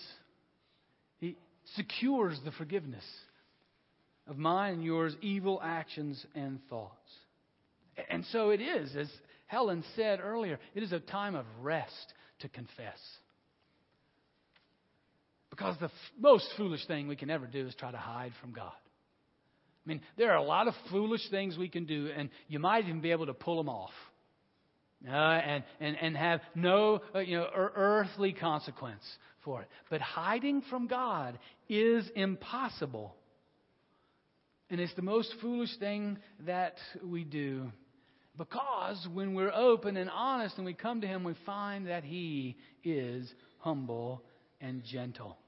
He 1.18 1.36
secures 1.74 2.40
the 2.44 2.52
forgiveness 2.52 3.04
of 4.26 4.38
mine 4.38 4.74
and 4.74 4.84
yours 4.84 5.14
evil 5.20 5.60
actions 5.62 6.24
and 6.34 6.60
thoughts. 6.70 7.10
And 8.08 8.24
so 8.32 8.50
it 8.50 8.60
is, 8.60 8.94
as 8.96 9.10
Helen 9.46 9.84
said 9.94 10.20
earlier, 10.22 10.58
it 10.74 10.82
is 10.82 10.92
a 10.92 11.00
time 11.00 11.34
of 11.34 11.44
rest 11.60 12.14
to 12.40 12.48
confess. 12.48 12.98
Because 15.50 15.76
the 15.78 15.86
f- 15.86 15.92
most 16.18 16.46
foolish 16.56 16.86
thing 16.86 17.08
we 17.08 17.16
can 17.16 17.30
ever 17.30 17.46
do 17.46 17.66
is 17.66 17.74
try 17.74 17.90
to 17.90 17.96
hide 17.96 18.32
from 18.40 18.52
God. 18.52 18.72
I 18.74 19.88
mean, 19.88 20.02
there 20.18 20.32
are 20.32 20.36
a 20.36 20.42
lot 20.42 20.68
of 20.68 20.74
foolish 20.90 21.22
things 21.30 21.56
we 21.56 21.68
can 21.68 21.86
do, 21.86 22.10
and 22.14 22.28
you 22.48 22.58
might 22.58 22.84
even 22.84 23.00
be 23.00 23.12
able 23.12 23.26
to 23.26 23.34
pull 23.34 23.56
them 23.56 23.68
off. 23.68 23.92
Uh, 25.08 25.12
and, 25.14 25.64
and, 25.78 25.96
and 26.00 26.16
have 26.16 26.40
no 26.54 27.00
uh, 27.14 27.20
you 27.20 27.36
know, 27.36 27.48
earthly 27.54 28.32
consequence 28.32 29.04
for 29.44 29.62
it. 29.62 29.68
But 29.88 30.00
hiding 30.00 30.62
from 30.68 30.88
God 30.88 31.38
is 31.68 32.08
impossible. 32.16 33.14
And 34.68 34.80
it's 34.80 34.94
the 34.94 35.02
most 35.02 35.32
foolish 35.40 35.76
thing 35.78 36.18
that 36.46 36.74
we 37.04 37.22
do. 37.22 37.70
Because 38.36 39.06
when 39.14 39.34
we're 39.34 39.52
open 39.52 39.96
and 39.96 40.10
honest 40.10 40.56
and 40.56 40.66
we 40.66 40.74
come 40.74 41.00
to 41.02 41.06
Him, 41.06 41.22
we 41.22 41.34
find 41.46 41.86
that 41.86 42.02
He 42.02 42.56
is 42.82 43.32
humble 43.58 44.22
and 44.60 44.82
gentle 44.84 45.38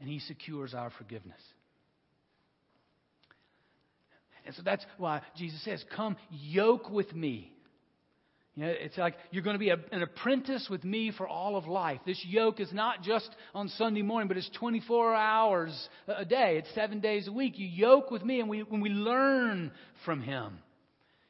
and 0.00 0.08
He 0.08 0.18
secures 0.20 0.74
our 0.74 0.90
forgiveness. 0.90 1.40
And 4.46 4.54
so 4.54 4.62
that's 4.64 4.84
why 4.98 5.22
Jesus 5.36 5.62
says, 5.64 5.84
Come 5.94 6.16
yoke 6.30 6.90
with 6.90 7.14
me. 7.14 7.52
You 8.56 8.64
know, 8.64 8.72
it's 8.74 8.96
like 8.96 9.16
you're 9.30 9.42
going 9.42 9.54
to 9.54 9.60
be 9.60 9.68
a, 9.68 9.76
an 9.92 10.02
apprentice 10.02 10.68
with 10.70 10.82
me 10.82 11.12
for 11.14 11.28
all 11.28 11.56
of 11.56 11.66
life. 11.66 12.00
This 12.06 12.22
yoke 12.26 12.58
is 12.58 12.72
not 12.72 13.02
just 13.02 13.28
on 13.54 13.68
Sunday 13.68 14.00
morning, 14.00 14.28
but 14.28 14.38
it's 14.38 14.50
24 14.58 15.14
hours 15.14 15.88
a 16.08 16.24
day. 16.24 16.56
It's 16.56 16.74
seven 16.74 17.00
days 17.00 17.28
a 17.28 17.32
week. 17.32 17.58
You 17.58 17.66
yoke 17.66 18.10
with 18.10 18.24
me, 18.24 18.40
and 18.40 18.48
we, 18.48 18.62
when 18.62 18.80
we 18.80 18.88
learn 18.88 19.72
from 20.06 20.22
Him. 20.22 20.58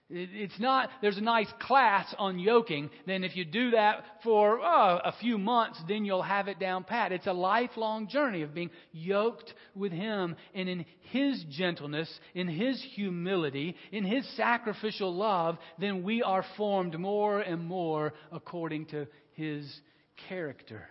It's 0.09 0.61
not, 0.61 0.91
there's 1.03 1.19
a 1.19 1.23
nice 1.23 1.53
class 1.59 2.15
on 2.17 2.39
yoking. 2.39 2.91
Then 3.07 3.25
if 3.25 3.35
you 3.35 3.45
do 3.45 3.73
that 3.73 4.05
for 4.23 4.61
oh, 4.61 5.01
a 5.05 5.13
few 5.21 5.37
months, 5.37 5.83
then 5.89 6.05
you'll 6.05 6.23
have 6.23 6.47
it 6.47 6.61
down 6.61 6.85
pat. 6.85 7.11
It's 7.11 7.27
a 7.27 7.33
lifelong 7.33 8.07
journey 8.07 8.43
of 8.43 8.55
being 8.55 8.71
yoked 8.93 9.53
with 9.75 9.91
Him 9.91 10.37
and 10.55 10.69
in 10.69 10.87
His 11.11 11.45
gentleness, 11.51 12.09
in 12.35 12.47
His 12.47 12.81
humility, 12.95 13.75
in 13.91 14.05
His 14.05 14.25
sacrificial 14.37 15.13
love, 15.13 15.59
then 15.81 16.05
we 16.05 16.23
are 16.23 16.45
formed 16.57 16.97
more 16.97 17.41
and 17.41 17.65
more 17.65 18.15
according 18.31 18.87
to 18.87 19.09
His 19.33 19.81
character. 20.29 20.89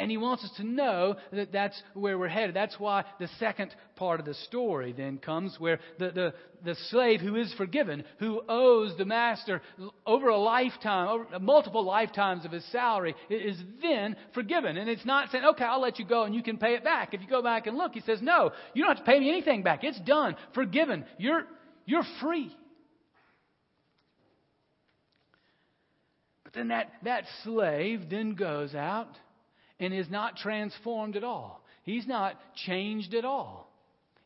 And 0.00 0.12
he 0.12 0.16
wants 0.16 0.44
us 0.44 0.52
to 0.58 0.64
know 0.64 1.16
that 1.32 1.50
that's 1.50 1.80
where 1.94 2.16
we're 2.16 2.28
headed. 2.28 2.54
That's 2.54 2.78
why 2.78 3.04
the 3.18 3.28
second 3.40 3.74
part 3.96 4.20
of 4.20 4.26
the 4.26 4.34
story 4.34 4.92
then 4.92 5.18
comes 5.18 5.56
where 5.58 5.80
the, 5.98 6.10
the, 6.10 6.34
the 6.64 6.76
slave 6.90 7.20
who 7.20 7.34
is 7.34 7.52
forgiven, 7.54 8.04
who 8.20 8.40
owes 8.48 8.96
the 8.96 9.04
master 9.04 9.60
over 10.06 10.28
a 10.28 10.38
lifetime, 10.38 11.08
over 11.08 11.40
multiple 11.40 11.84
lifetimes 11.84 12.44
of 12.44 12.52
his 12.52 12.64
salary, 12.70 13.16
is 13.28 13.58
then 13.82 14.14
forgiven. 14.34 14.76
And 14.76 14.88
it's 14.88 15.04
not 15.04 15.32
saying, 15.32 15.44
okay, 15.44 15.64
I'll 15.64 15.80
let 15.80 15.98
you 15.98 16.04
go 16.04 16.22
and 16.22 16.34
you 16.34 16.44
can 16.44 16.58
pay 16.58 16.74
it 16.74 16.84
back. 16.84 17.12
If 17.12 17.20
you 17.20 17.26
go 17.26 17.42
back 17.42 17.66
and 17.66 17.76
look, 17.76 17.94
he 17.94 18.00
says, 18.00 18.22
no, 18.22 18.52
you 18.74 18.84
don't 18.84 18.96
have 18.96 19.04
to 19.04 19.10
pay 19.10 19.18
me 19.18 19.28
anything 19.28 19.64
back. 19.64 19.82
It's 19.82 20.00
done. 20.02 20.36
Forgiven. 20.54 21.06
You're, 21.18 21.42
you're 21.86 22.06
free. 22.20 22.56
But 26.44 26.52
then 26.52 26.68
that, 26.68 26.92
that 27.02 27.24
slave 27.42 28.08
then 28.08 28.34
goes 28.34 28.76
out 28.76 29.08
and 29.80 29.94
is 29.94 30.10
not 30.10 30.36
transformed 30.36 31.16
at 31.16 31.24
all. 31.24 31.62
He's 31.82 32.06
not 32.06 32.34
changed 32.66 33.14
at 33.14 33.24
all. 33.24 33.70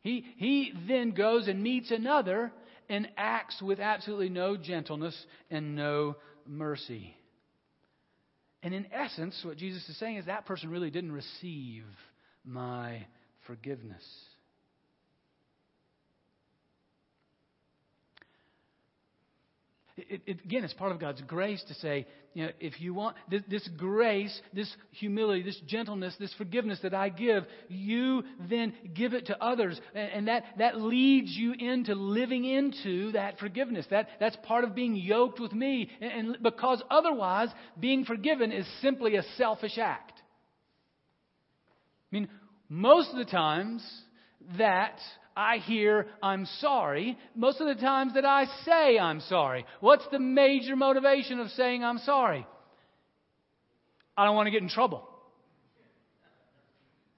He, 0.00 0.24
he 0.36 0.72
then 0.88 1.12
goes 1.12 1.46
and 1.46 1.62
meets 1.62 1.90
another 1.90 2.52
and 2.88 3.08
acts 3.16 3.62
with 3.62 3.78
absolutely 3.78 4.28
no 4.28 4.56
gentleness 4.56 5.16
and 5.50 5.76
no 5.76 6.16
mercy. 6.46 7.16
And 8.62 8.74
in 8.74 8.86
essence, 8.92 9.40
what 9.44 9.56
Jesus 9.56 9.88
is 9.88 9.96
saying 9.98 10.16
is 10.16 10.26
that 10.26 10.46
person 10.46 10.70
really 10.70 10.90
didn't 10.90 11.12
receive 11.12 11.84
my 12.44 13.06
forgiveness. 13.46 14.04
It, 19.96 20.22
it, 20.26 20.44
again, 20.44 20.64
it's 20.64 20.72
part 20.72 20.92
of 20.92 20.98
God's 20.98 21.20
grace 21.22 21.62
to 21.68 21.74
say, 21.74 22.06
you 22.32 22.46
know, 22.46 22.52
if 22.60 22.80
you 22.80 22.94
want 22.94 23.16
this, 23.30 23.42
this, 23.50 23.68
grace, 23.76 24.40
this 24.54 24.74
humility, 24.92 25.42
this 25.42 25.60
gentleness, 25.66 26.14
this 26.18 26.32
forgiveness 26.38 26.78
that 26.82 26.94
I 26.94 27.10
give, 27.10 27.44
you 27.68 28.22
then 28.48 28.72
give 28.94 29.12
it 29.12 29.26
to 29.26 29.42
others. 29.42 29.78
And, 29.94 30.10
and 30.12 30.28
that, 30.28 30.44
that 30.58 30.80
leads 30.80 31.30
you 31.30 31.52
into 31.52 31.94
living 31.94 32.46
into 32.46 33.12
that 33.12 33.38
forgiveness. 33.38 33.84
That, 33.90 34.08
that's 34.18 34.36
part 34.44 34.64
of 34.64 34.74
being 34.74 34.96
yoked 34.96 35.40
with 35.40 35.52
me. 35.52 35.90
And, 36.00 36.12
and 36.12 36.42
because 36.42 36.82
otherwise, 36.90 37.48
being 37.78 38.06
forgiven 38.06 38.50
is 38.50 38.66
simply 38.80 39.16
a 39.16 39.22
selfish 39.36 39.76
act. 39.76 40.14
I 42.10 42.16
mean, 42.16 42.28
most 42.70 43.10
of 43.10 43.18
the 43.18 43.30
times 43.30 43.86
that 44.56 44.98
I 45.36 45.58
hear 45.58 46.06
I'm 46.22 46.46
sorry 46.60 47.16
most 47.34 47.60
of 47.60 47.66
the 47.66 47.80
times 47.80 48.14
that 48.14 48.24
I 48.24 48.46
say 48.64 48.98
I'm 48.98 49.20
sorry. 49.20 49.64
What's 49.80 50.06
the 50.10 50.18
major 50.18 50.76
motivation 50.76 51.40
of 51.40 51.50
saying 51.50 51.82
I'm 51.84 51.98
sorry? 51.98 52.46
I 54.16 54.24
don't 54.24 54.36
want 54.36 54.46
to 54.46 54.50
get 54.50 54.62
in 54.62 54.68
trouble. 54.68 55.08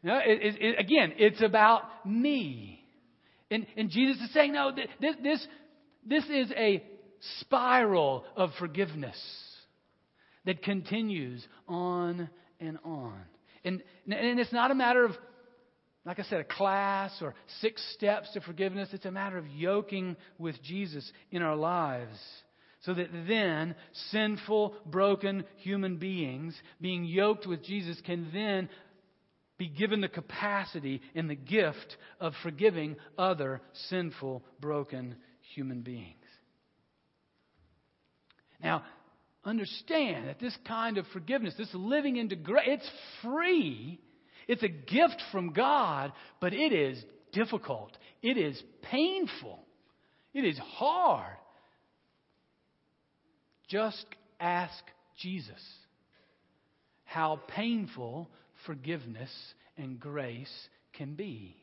It, 0.04 0.56
it, 0.60 0.78
again, 0.78 1.14
it's 1.16 1.42
about 1.42 2.06
me. 2.06 2.84
And, 3.50 3.66
and 3.76 3.90
Jesus 3.90 4.20
is 4.20 4.32
saying, 4.32 4.52
no, 4.52 4.70
this, 5.00 5.14
this, 5.22 5.46
this 6.06 6.24
is 6.24 6.52
a 6.56 6.84
spiral 7.40 8.24
of 8.36 8.50
forgiveness 8.58 9.16
that 10.44 10.62
continues 10.62 11.46
on 11.66 12.28
and 12.60 12.78
on. 12.84 13.14
And, 13.64 13.82
and 14.06 14.38
it's 14.38 14.52
not 14.52 14.70
a 14.70 14.74
matter 14.74 15.04
of 15.04 15.12
like 16.04 16.18
I 16.18 16.22
said, 16.24 16.40
a 16.40 16.44
class 16.44 17.12
or 17.22 17.34
six 17.60 17.82
steps 17.94 18.30
to 18.32 18.40
forgiveness. 18.40 18.90
It's 18.92 19.06
a 19.06 19.10
matter 19.10 19.38
of 19.38 19.46
yoking 19.48 20.16
with 20.38 20.62
Jesus 20.62 21.10
in 21.30 21.42
our 21.42 21.56
lives. 21.56 22.18
So 22.82 22.92
that 22.92 23.08
then 23.26 23.74
sinful, 24.10 24.74
broken 24.84 25.44
human 25.56 25.96
beings 25.96 26.54
being 26.80 27.04
yoked 27.04 27.46
with 27.46 27.64
Jesus 27.64 27.98
can 28.04 28.28
then 28.34 28.68
be 29.56 29.68
given 29.68 30.02
the 30.02 30.08
capacity 30.08 31.00
and 31.14 31.30
the 31.30 31.34
gift 31.34 31.96
of 32.20 32.34
forgiving 32.42 32.96
other 33.16 33.62
sinful, 33.88 34.44
broken 34.60 35.16
human 35.54 35.80
beings. 35.80 36.16
Now, 38.62 38.82
understand 39.44 40.28
that 40.28 40.40
this 40.40 40.56
kind 40.66 40.98
of 40.98 41.06
forgiveness, 41.12 41.54
this 41.56 41.70
living 41.72 42.16
into 42.16 42.36
grace, 42.36 42.66
it's 42.66 42.90
free 43.22 44.00
it's 44.48 44.62
a 44.62 44.68
gift 44.68 45.22
from 45.32 45.52
God, 45.52 46.12
but 46.40 46.52
it 46.52 46.72
is 46.72 47.02
difficult. 47.32 47.96
It 48.22 48.36
is 48.36 48.62
painful. 48.82 49.60
It 50.32 50.44
is 50.44 50.58
hard. 50.58 51.36
Just 53.68 54.04
ask 54.40 54.82
Jesus 55.18 55.62
how 57.04 57.40
painful 57.48 58.28
forgiveness 58.66 59.30
and 59.76 59.98
grace 59.98 60.68
can 60.92 61.14
be. 61.14 61.56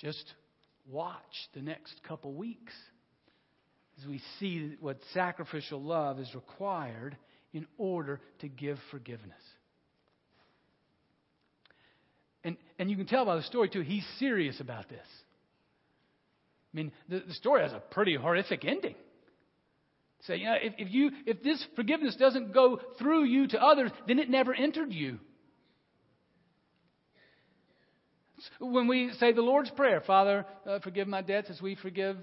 Just 0.00 0.34
watch 0.88 1.20
the 1.54 1.60
next 1.60 2.00
couple 2.06 2.32
weeks 2.32 2.72
as 4.00 4.06
we 4.08 4.20
see 4.38 4.76
what 4.80 4.98
sacrificial 5.12 5.82
love 5.82 6.18
is 6.18 6.34
required 6.34 7.16
in 7.52 7.66
order 7.78 8.20
to 8.40 8.48
give 8.48 8.78
forgiveness. 8.90 9.40
And, 12.44 12.56
and 12.78 12.90
you 12.90 12.96
can 12.96 13.06
tell 13.06 13.24
by 13.24 13.36
the 13.36 13.42
story, 13.42 13.68
too, 13.68 13.82
he's 13.82 14.06
serious 14.18 14.60
about 14.60 14.88
this. 14.88 15.06
I 16.72 16.76
mean, 16.76 16.92
the, 17.08 17.22
the 17.26 17.34
story 17.34 17.62
has 17.62 17.72
a 17.72 17.80
pretty 17.80 18.14
horrific 18.14 18.64
ending. 18.64 18.94
Say, 20.26 20.36
you 20.36 20.44
know, 20.44 20.56
if, 20.60 20.74
if, 20.78 20.90
you, 20.90 21.10
if 21.26 21.42
this 21.42 21.64
forgiveness 21.76 22.16
doesn't 22.16 22.52
go 22.52 22.78
through 22.98 23.24
you 23.24 23.48
to 23.48 23.62
others, 23.62 23.90
then 24.06 24.18
it 24.18 24.28
never 24.28 24.54
entered 24.54 24.92
you. 24.92 25.18
When 28.58 28.86
we 28.86 29.12
say 29.18 29.32
the 29.32 29.42
Lord's 29.42 29.70
Prayer, 29.70 30.02
Father, 30.06 30.46
uh, 30.66 30.78
forgive 30.80 31.08
my 31.08 31.20
debts 31.20 31.50
as 31.50 31.60
we 31.60 31.74
forgive 31.74 32.16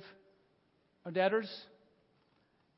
our 1.06 1.12
debtors, 1.12 1.50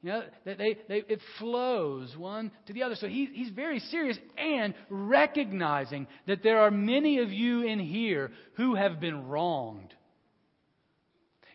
you 0.01 0.09
know, 0.09 0.23
they, 0.45 0.53
they, 0.53 0.77
they, 0.87 1.03
it 1.09 1.19
flows 1.39 2.15
one 2.17 2.51
to 2.67 2.73
the 2.73 2.83
other. 2.83 2.95
So 2.95 3.07
he, 3.07 3.29
he's 3.33 3.49
very 3.49 3.79
serious 3.79 4.17
and 4.37 4.73
recognizing 4.89 6.07
that 6.25 6.41
there 6.41 6.61
are 6.61 6.71
many 6.71 7.19
of 7.19 7.31
you 7.31 7.63
in 7.63 7.79
here 7.79 8.31
who 8.55 8.75
have 8.75 9.01
been 9.01 9.27
wronged. 9.27 9.93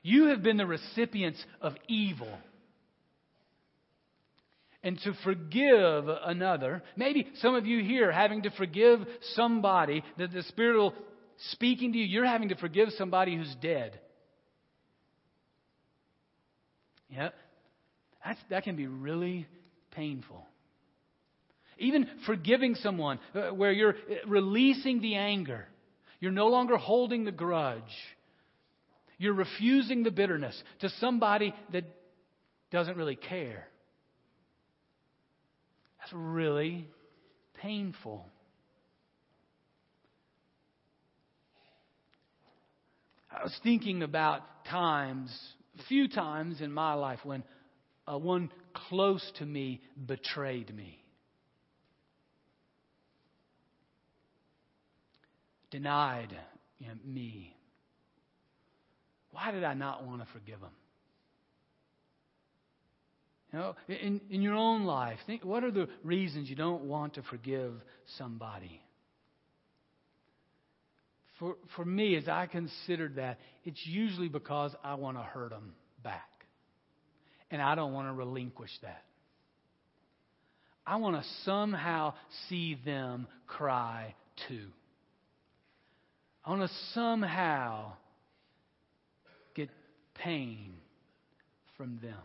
You 0.02 0.26
have 0.26 0.42
been 0.42 0.58
the 0.58 0.66
recipients 0.66 1.42
of 1.62 1.74
evil. 1.88 2.28
And 4.82 4.98
to 5.04 5.14
forgive 5.24 6.06
another, 6.06 6.82
maybe 6.94 7.26
some 7.36 7.54
of 7.54 7.64
you 7.64 7.82
here 7.82 8.12
having 8.12 8.42
to 8.42 8.50
forgive 8.50 9.00
somebody 9.32 10.04
that 10.18 10.30
the 10.30 10.42
Spirit 10.42 10.76
will 10.76 10.94
speaking 11.52 11.92
to 11.92 11.98
you, 11.98 12.04
you're 12.04 12.26
having 12.26 12.50
to 12.50 12.56
forgive 12.56 12.90
somebody 12.98 13.34
who's 13.34 13.56
dead. 13.62 13.98
Yeah, 17.08 17.30
that's, 18.24 18.40
that 18.50 18.64
can 18.64 18.76
be 18.76 18.86
really 18.86 19.46
painful. 19.90 20.46
Even 21.78 22.08
forgiving 22.26 22.74
someone 22.76 23.18
uh, 23.34 23.48
where 23.50 23.72
you're 23.72 23.94
uh, 23.94 24.26
releasing 24.26 25.00
the 25.00 25.16
anger, 25.16 25.66
you're 26.20 26.32
no 26.32 26.46
longer 26.46 26.76
holding 26.76 27.24
the 27.24 27.32
grudge, 27.32 27.82
you're 29.18 29.34
refusing 29.34 30.02
the 30.02 30.10
bitterness 30.10 30.60
to 30.80 30.88
somebody 31.00 31.54
that 31.72 31.84
doesn't 32.70 32.96
really 32.96 33.16
care. 33.16 33.66
That's 36.00 36.12
really 36.12 36.88
painful. 37.60 38.26
I 43.30 43.42
was 43.42 43.58
thinking 43.62 44.02
about 44.02 44.42
times, 44.66 45.36
a 45.78 45.82
few 45.84 46.08
times 46.08 46.60
in 46.60 46.72
my 46.72 46.94
life 46.94 47.18
when 47.24 47.42
uh, 48.06 48.18
one 48.18 48.50
close 48.88 49.32
to 49.38 49.46
me 49.46 49.80
betrayed 50.06 50.74
me. 50.74 50.98
Denied 55.70 56.36
you 56.78 56.88
know, 56.88 56.94
me. 57.04 57.56
Why 59.32 59.50
did 59.50 59.64
I 59.64 59.74
not 59.74 60.06
want 60.06 60.20
to 60.20 60.32
forgive 60.32 60.60
him? 60.60 60.70
You 63.52 63.58
know, 63.58 63.76
in, 63.88 64.20
in 64.30 64.42
your 64.42 64.54
own 64.54 64.84
life, 64.84 65.18
think 65.26 65.44
what 65.44 65.62
are 65.62 65.70
the 65.70 65.88
reasons 66.02 66.50
you 66.50 66.56
don't 66.56 66.84
want 66.84 67.14
to 67.14 67.22
forgive 67.22 67.72
somebody? 68.18 68.80
For, 71.38 71.56
for 71.76 71.84
me, 71.84 72.16
as 72.16 72.28
I 72.28 72.46
considered 72.46 73.16
that, 73.16 73.38
it's 73.64 73.80
usually 73.84 74.28
because 74.28 74.74
I 74.82 74.94
want 74.94 75.16
to 75.16 75.22
hurt 75.22 75.50
them 75.50 75.74
back. 76.02 76.33
And 77.54 77.62
I 77.62 77.76
don't 77.76 77.92
want 77.92 78.08
to 78.08 78.12
relinquish 78.12 78.72
that. 78.82 79.04
I 80.84 80.96
want 80.96 81.14
to 81.14 81.28
somehow 81.44 82.14
see 82.48 82.76
them 82.84 83.28
cry 83.46 84.16
too. 84.48 84.66
I 86.44 86.50
want 86.50 86.62
to 86.62 86.76
somehow 86.94 87.92
get 89.54 89.70
pain 90.16 90.74
from 91.76 92.00
them. 92.02 92.18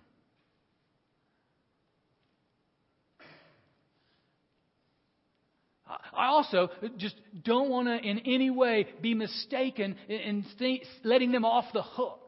I 6.11 6.25
also 6.29 6.71
just 6.97 7.13
don't 7.43 7.69
want 7.69 7.87
to 7.87 7.97
in 7.97 8.17
any 8.25 8.49
way 8.49 8.87
be 8.99 9.13
mistaken 9.13 9.95
in, 10.07 10.43
th- 10.57 10.87
letting 11.03 11.31
them 11.31 11.45
off 11.45 11.65
the 11.71 11.83
hook 11.83 12.18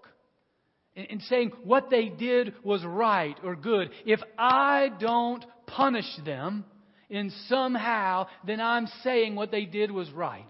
in 0.95 1.21
saying 1.21 1.51
what 1.63 1.89
they 1.89 2.10
did 2.10 2.54
was 2.63 2.84
right 2.84 3.38
or 3.43 3.56
good. 3.56 3.89
If 4.06 4.19
I 4.38 4.89
don't 4.99 5.45
punish 5.67 6.17
them 6.25 6.65
in 7.10 7.32
somehow, 7.47 8.27
then 8.45 8.60
I'm 8.60 8.88
saying 9.04 9.36
what 9.36 9.51
they 9.51 9.65
did 9.65 9.91
was 9.91 10.12
right. 10.12 10.45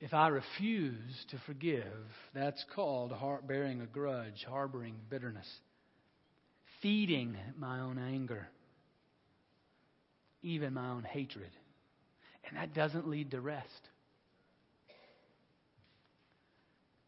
If 0.00 0.12
I 0.12 0.28
refuse 0.28 1.24
to 1.30 1.38
forgive, 1.46 1.84
that's 2.34 2.62
called 2.74 3.12
heart 3.12 3.46
bearing 3.46 3.80
a 3.80 3.86
grudge, 3.86 4.44
harboring 4.46 4.96
bitterness, 5.08 5.46
feeding 6.82 7.36
my 7.56 7.78
own 7.78 7.98
anger, 7.98 8.48
even 10.42 10.74
my 10.74 10.90
own 10.90 11.04
hatred. 11.04 11.50
And 12.48 12.56
that 12.56 12.74
doesn't 12.74 13.08
lead 13.08 13.30
to 13.30 13.40
rest. 13.40 13.68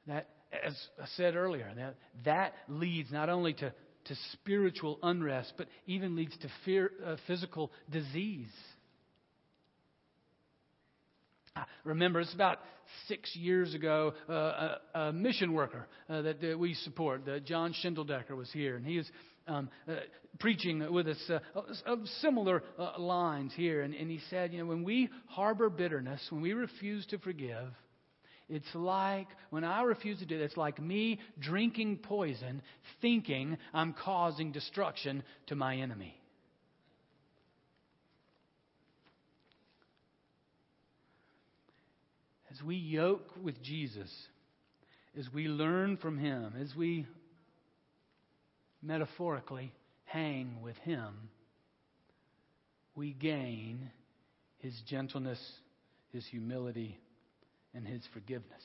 That, 0.06 0.28
as 0.64 0.74
I 1.02 1.06
said 1.16 1.34
earlier, 1.34 1.70
that, 1.76 1.96
that 2.24 2.54
leads 2.68 3.10
not 3.10 3.28
only 3.28 3.54
to, 3.54 3.72
to 4.04 4.14
spiritual 4.32 4.98
unrest, 5.02 5.54
but 5.56 5.68
even 5.86 6.14
leads 6.14 6.36
to 6.38 6.48
fear, 6.64 6.90
uh, 7.04 7.16
physical 7.26 7.72
disease. 7.90 8.52
I 11.56 11.64
remember, 11.84 12.20
it's 12.20 12.34
about 12.34 12.58
six 13.06 13.34
years 13.34 13.74
ago, 13.74 14.12
uh, 14.28 14.32
a, 14.32 14.78
a, 14.94 15.12
mission 15.12 15.52
worker 15.52 15.86
uh, 16.08 16.22
that, 16.22 16.40
that, 16.40 16.58
we 16.58 16.74
support, 16.74 17.22
John 17.44 17.74
Schindeldecker, 17.82 18.36
was 18.36 18.50
here, 18.52 18.76
and 18.76 18.84
he 18.84 18.98
was 18.98 19.10
um, 19.46 19.68
uh, 19.88 19.94
preaching 20.40 20.92
with 20.92 21.08
us 21.08 21.30
uh, 21.30 21.38
of 21.86 22.00
similar 22.20 22.62
uh, 22.78 22.98
lines 22.98 23.52
here, 23.54 23.82
and, 23.82 23.94
and 23.94 24.10
he 24.10 24.20
said, 24.30 24.52
you 24.52 24.58
know, 24.58 24.66
when 24.66 24.84
we 24.84 25.08
harbor 25.26 25.70
bitterness, 25.70 26.20
when 26.30 26.42
we 26.42 26.52
refuse 26.52 27.06
to 27.06 27.18
forgive, 27.18 27.68
it's 28.48 28.74
like, 28.74 29.28
when 29.50 29.64
I 29.64 29.82
refuse 29.82 30.18
to 30.18 30.26
do 30.26 30.38
that, 30.38 30.44
it's 30.44 30.56
like 30.56 30.80
me 30.80 31.18
drinking 31.40 31.98
poison, 31.98 32.62
thinking 33.00 33.56
I'm 33.72 33.94
causing 33.94 34.52
destruction 34.52 35.22
to 35.46 35.54
my 35.54 35.76
enemy. 35.76 36.14
As 42.52 42.62
we 42.62 42.76
yoke 42.76 43.30
with 43.42 43.60
Jesus, 43.62 44.10
as 45.18 45.26
we 45.32 45.48
learn 45.48 45.96
from 45.96 46.18
Him, 46.18 46.52
as 46.60 46.74
we 46.76 47.06
metaphorically 48.84 49.72
hang 50.04 50.58
with 50.62 50.76
Him, 50.78 51.14
we 52.94 53.12
gain 53.12 53.90
His 54.58 54.74
gentleness, 54.88 55.40
His 56.12 56.26
humility, 56.26 56.98
and 57.74 57.86
His 57.86 58.02
forgiveness. 58.12 58.62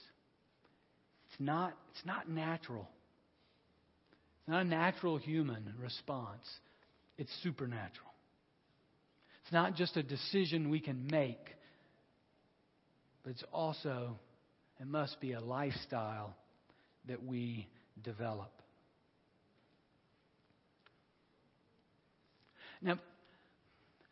It's 1.32 1.40
not, 1.40 1.74
it's 1.92 2.06
not 2.06 2.30
natural. 2.30 2.88
It's 4.42 4.50
not 4.50 4.62
a 4.62 4.68
natural 4.68 5.18
human 5.18 5.74
response. 5.82 6.46
It's 7.18 7.32
supernatural. 7.44 8.10
It's 9.44 9.54
not 9.54 9.76
just 9.76 9.98
a 9.98 10.04
decision 10.04 10.70
we 10.70 10.80
can 10.80 11.08
make, 11.08 11.40
but 13.24 13.32
it's 13.32 13.44
also, 13.52 14.20
it 14.80 14.88
must 14.88 15.20
be 15.20 15.34
a 15.34 15.40
lifestyle 15.40 16.36
that 17.08 17.24
we 17.24 17.68
develop. 18.04 18.52
Now, 22.82 23.00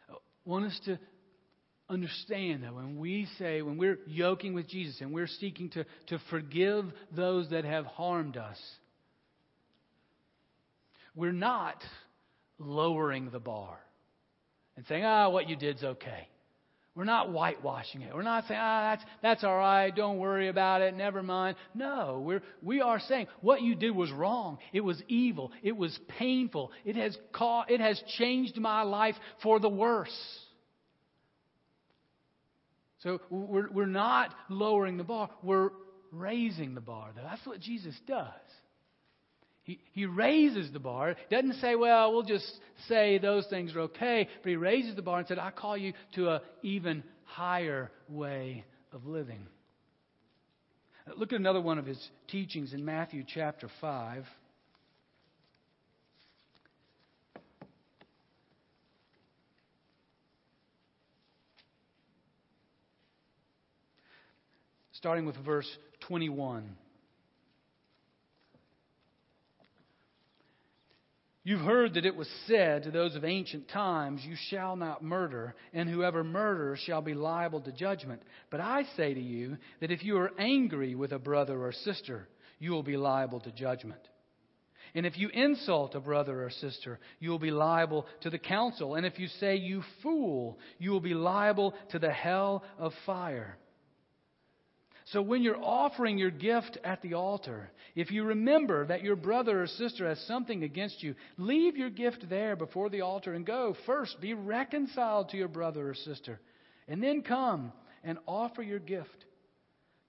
I 0.09 0.15
want 0.45 0.65
us 0.65 0.79
to 0.85 0.99
understand 1.89 2.63
that 2.63 2.73
when 2.73 2.97
we 2.97 3.27
say, 3.37 3.61
when 3.61 3.77
we're 3.77 3.99
yoking 4.07 4.53
with 4.53 4.67
Jesus 4.67 4.99
and 5.01 5.13
we're 5.13 5.27
seeking 5.27 5.69
to, 5.71 5.85
to 6.07 6.19
forgive 6.29 6.85
those 7.15 7.49
that 7.51 7.65
have 7.65 7.85
harmed 7.85 8.37
us, 8.37 8.57
we're 11.15 11.31
not 11.31 11.81
lowering 12.59 13.29
the 13.31 13.39
bar 13.39 13.77
and 14.75 14.85
saying, 14.87 15.03
ah, 15.03 15.29
what 15.29 15.49
you 15.49 15.55
did's 15.55 15.83
okay. 15.83 16.27
We're 16.97 17.03
not 17.03 17.31
whitewashing 17.31 18.01
it. 18.01 18.15
We're 18.15 18.23
not 18.23 18.47
saying, 18.47 18.59
ah, 18.59 18.95
that's, 18.95 19.03
that's 19.21 19.43
all 19.43 19.55
right. 19.55 19.95
Don't 19.95 20.17
worry 20.17 20.47
about 20.47 20.81
it. 20.81 20.95
Never 20.95 21.21
mind. 21.21 21.55
No, 21.75 22.23
we're, 22.25 22.41
we 22.63 22.81
are 22.81 22.99
saying 22.99 23.27
what 23.41 23.61
you 23.61 23.75
did 23.75 23.91
was 23.91 24.11
wrong. 24.11 24.57
It 24.73 24.81
was 24.81 24.99
evil. 25.07 25.51
It 25.61 25.77
was 25.77 25.95
painful. 26.17 26.71
It 26.85 26.95
has, 26.95 27.15
caused, 27.33 27.69
it 27.69 27.81
has 27.81 28.01
changed 28.17 28.57
my 28.57 28.81
life 28.81 29.13
for 29.43 29.59
the 29.59 29.69
worse. 29.69 30.09
So 33.03 33.21
we're, 33.29 33.69
we're 33.69 33.85
not 33.85 34.33
lowering 34.49 34.97
the 34.97 35.03
bar, 35.03 35.29
we're 35.43 35.69
raising 36.11 36.73
the 36.73 36.81
bar. 36.81 37.11
That's 37.15 37.45
what 37.45 37.59
Jesus 37.59 37.93
does. 38.07 38.25
He, 39.91 40.05
raises 40.05 40.71
the 40.71 40.79
bar. 40.79 41.15
Doesn't 41.29 41.55
say, 41.55 41.75
well, 41.75 42.13
we'll 42.13 42.23
just 42.23 42.49
say 42.87 43.17
those 43.17 43.45
things 43.47 43.75
are 43.75 43.81
okay, 43.81 44.29
but 44.41 44.49
he 44.49 44.55
raises 44.55 44.95
the 44.95 45.01
bar 45.01 45.19
and 45.19 45.27
said, 45.27 45.39
I 45.39 45.51
call 45.51 45.75
you 45.75 45.91
to 46.15 46.35
an 46.35 46.39
even 46.63 47.03
higher 47.25 47.91
way 48.07 48.63
of 48.93 49.05
living. 49.05 49.45
Look 51.17 51.33
at 51.33 51.39
another 51.39 51.59
one 51.59 51.77
of 51.77 51.85
his 51.85 52.01
teachings 52.29 52.73
in 52.73 52.85
Matthew 52.85 53.23
chapter 53.27 53.69
5. 53.81 54.25
starting 64.93 65.27
with 65.27 65.35
verse 65.45 65.69
21. 66.07 66.75
You've 71.47 71.61
heard 71.61 71.93
that 71.93 72.05
it 72.05 72.17
was 72.17 72.27
said 72.45 72.83
to 72.83 72.91
those 72.91 73.15
of 73.15 73.23
ancient 73.23 73.69
times, 73.69 74.19
You 74.25 74.35
shall 74.49 74.75
not 74.75 75.01
murder, 75.01 75.55
and 75.71 75.87
whoever 75.87 76.21
murders 76.21 76.77
shall 76.85 77.01
be 77.01 77.13
liable 77.13 77.61
to 77.61 77.71
judgment. 77.71 78.21
But 78.49 78.59
I 78.59 78.83
say 78.97 79.13
to 79.13 79.21
you 79.21 79.55
that 79.79 79.89
if 79.89 80.03
you 80.03 80.17
are 80.17 80.33
angry 80.37 80.93
with 80.93 81.13
a 81.13 81.19
brother 81.19 81.57
or 81.57 81.71
sister, 81.71 82.27
you 82.59 82.71
will 82.71 82.83
be 82.83 82.97
liable 82.97 83.39
to 83.39 83.51
judgment. 83.53 84.01
And 84.93 85.05
if 85.05 85.17
you 85.17 85.29
insult 85.29 85.95
a 85.95 86.01
brother 86.01 86.43
or 86.43 86.49
sister, 86.49 86.99
you 87.21 87.29
will 87.29 87.39
be 87.39 87.51
liable 87.51 88.07
to 88.23 88.29
the 88.29 88.37
council. 88.37 88.95
And 88.95 89.05
if 89.05 89.17
you 89.17 89.29
say, 89.39 89.55
You 89.55 89.83
fool, 90.03 90.59
you 90.79 90.91
will 90.91 90.99
be 90.99 91.13
liable 91.13 91.75
to 91.91 91.99
the 91.99 92.11
hell 92.11 92.65
of 92.77 92.91
fire. 93.05 93.57
So 95.11 95.21
when 95.21 95.41
you're 95.41 95.61
offering 95.61 96.17
your 96.17 96.31
gift 96.31 96.77
at 96.83 97.01
the 97.01 97.13
altar, 97.13 97.71
if 97.95 98.11
you 98.11 98.25
remember 98.25 98.85
that 98.87 99.03
your 99.03 99.15
brother 99.15 99.63
or 99.63 99.67
sister 99.67 100.05
has 100.05 100.19
something 100.27 100.63
against 100.63 101.01
you, 101.01 101.15
leave 101.37 101.77
your 101.77 101.89
gift 101.89 102.27
there 102.29 102.57
before 102.57 102.89
the 102.89 103.01
altar 103.01 103.33
and 103.33 103.45
go. 103.45 103.73
First, 103.85 104.19
be 104.19 104.33
reconciled 104.33 105.29
to 105.29 105.37
your 105.37 105.47
brother 105.47 105.89
or 105.89 105.93
sister, 105.93 106.41
and 106.89 107.01
then 107.01 107.21
come 107.21 107.71
and 108.03 108.17
offer 108.27 108.61
your 108.61 108.79
gift. 108.79 109.25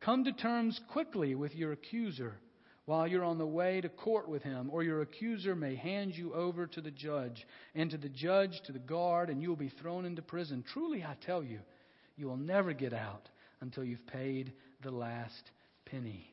Come 0.00 0.24
to 0.24 0.32
terms 0.32 0.80
quickly 0.90 1.36
with 1.36 1.54
your 1.54 1.70
accuser 1.70 2.34
while 2.86 3.06
you're 3.06 3.24
on 3.24 3.38
the 3.38 3.46
way 3.46 3.80
to 3.80 3.88
court 3.88 4.28
with 4.28 4.42
him, 4.42 4.68
or 4.72 4.82
your 4.82 5.02
accuser 5.02 5.54
may 5.54 5.76
hand 5.76 6.16
you 6.16 6.34
over 6.34 6.66
to 6.66 6.80
the 6.80 6.90
judge, 6.90 7.46
and 7.76 7.90
to 7.90 7.98
the 7.98 8.08
judge, 8.08 8.62
to 8.62 8.72
the 8.72 8.78
guard, 8.80 9.30
and 9.30 9.42
you 9.42 9.48
will 9.48 9.56
be 9.56 9.68
thrown 9.68 10.06
into 10.06 10.22
prison. 10.22 10.64
Truly, 10.72 11.04
I 11.04 11.14
tell 11.24 11.44
you, 11.44 11.60
you 12.16 12.26
will 12.26 12.36
never 12.36 12.72
get 12.72 12.92
out 12.92 13.28
until 13.60 13.84
you've 13.84 14.06
paid 14.06 14.52
the 14.82 14.90
last 14.90 15.50
penny. 15.86 16.32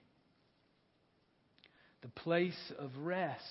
The 2.02 2.10
place 2.10 2.72
of 2.78 2.92
rest 2.98 3.44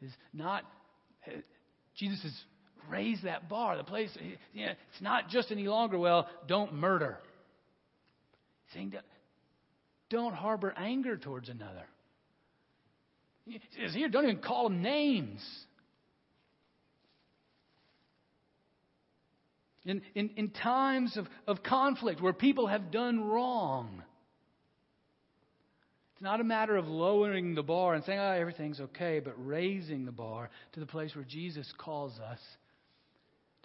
is 0.00 0.12
not 0.32 0.64
Jesus 1.96 2.22
has 2.22 2.32
raised 2.88 3.24
that 3.24 3.48
bar. 3.48 3.76
The 3.76 3.84
place, 3.84 4.16
you 4.54 4.66
know, 4.66 4.72
it's 4.92 5.02
not 5.02 5.28
just 5.28 5.50
any 5.50 5.66
longer, 5.66 5.98
well, 5.98 6.28
don't 6.46 6.74
murder. 6.74 7.18
He's 8.66 8.74
saying, 8.74 8.94
don't 10.08 10.34
harbor 10.34 10.72
anger 10.76 11.16
towards 11.16 11.48
another. 11.48 11.84
He 13.46 13.60
says 13.80 13.94
here, 13.94 14.08
don't 14.08 14.24
even 14.24 14.38
call 14.38 14.68
them 14.68 14.82
names. 14.82 15.40
In, 19.88 20.02
in, 20.14 20.30
in 20.36 20.50
times 20.50 21.16
of, 21.16 21.26
of 21.46 21.62
conflict 21.62 22.20
where 22.20 22.34
people 22.34 22.66
have 22.66 22.90
done 22.90 23.24
wrong, 23.24 24.02
it's 26.12 26.22
not 26.22 26.42
a 26.42 26.44
matter 26.44 26.76
of 26.76 26.86
lowering 26.86 27.54
the 27.54 27.62
bar 27.62 27.94
and 27.94 28.04
saying, 28.04 28.18
oh, 28.18 28.32
everything's 28.32 28.80
okay, 28.80 29.18
but 29.18 29.32
raising 29.38 30.04
the 30.04 30.12
bar 30.12 30.50
to 30.74 30.80
the 30.80 30.84
place 30.86 31.16
where 31.16 31.24
Jesus 31.24 31.72
calls 31.78 32.12
us 32.18 32.38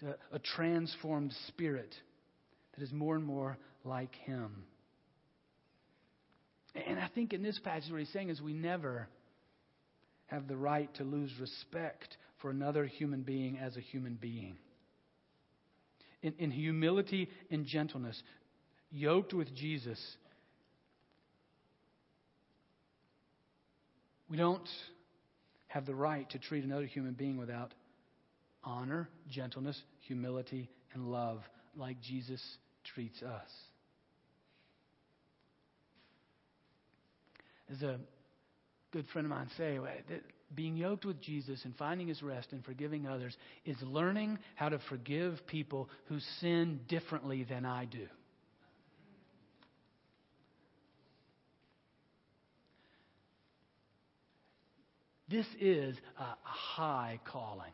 to 0.00 0.16
a 0.32 0.38
transformed 0.38 1.34
spirit 1.48 1.94
that 2.74 2.82
is 2.82 2.90
more 2.90 3.16
and 3.16 3.24
more 3.24 3.58
like 3.84 4.14
Him. 4.24 4.64
And 6.74 6.98
I 6.98 7.08
think 7.14 7.34
in 7.34 7.42
this 7.42 7.58
passage, 7.58 7.90
what 7.90 8.00
he's 8.00 8.12
saying 8.12 8.30
is 8.30 8.40
we 8.40 8.54
never 8.54 9.08
have 10.26 10.48
the 10.48 10.56
right 10.56 10.92
to 10.94 11.04
lose 11.04 11.30
respect 11.38 12.16
for 12.40 12.50
another 12.50 12.86
human 12.86 13.22
being 13.22 13.58
as 13.58 13.76
a 13.76 13.80
human 13.80 14.14
being. 14.14 14.56
In, 16.24 16.34
in 16.40 16.50
humility 16.50 17.28
and 17.52 17.64
gentleness, 17.64 18.20
yoked 18.90 19.32
with 19.32 19.54
Jesus, 19.54 20.00
We 24.34 24.38
don't 24.38 24.68
have 25.68 25.86
the 25.86 25.94
right 25.94 26.28
to 26.30 26.40
treat 26.40 26.64
another 26.64 26.86
human 26.86 27.12
being 27.12 27.36
without 27.36 27.72
honor, 28.64 29.08
gentleness, 29.28 29.80
humility, 30.00 30.68
and 30.92 31.12
love 31.12 31.40
like 31.76 32.00
Jesus 32.00 32.42
treats 32.82 33.22
us. 33.22 33.50
As 37.70 37.82
a 37.82 38.00
good 38.92 39.06
friend 39.12 39.26
of 39.26 39.30
mine 39.30 39.48
say, 39.56 39.78
being 40.54 40.76
yoked 40.76 41.04
with 41.04 41.20
Jesus 41.20 41.64
and 41.64 41.76
finding 41.76 42.08
his 42.08 42.22
rest 42.22 42.48
and 42.52 42.64
forgiving 42.64 43.06
others 43.06 43.36
is 43.64 43.76
learning 43.82 44.38
how 44.54 44.68
to 44.68 44.78
forgive 44.88 45.46
people 45.46 45.88
who 46.06 46.18
sin 46.40 46.80
differently 46.88 47.44
than 47.44 47.64
I 47.64 47.84
do. 47.84 48.06
This 55.28 55.46
is 55.58 55.96
a 56.18 56.36
high 56.42 57.18
calling, 57.24 57.72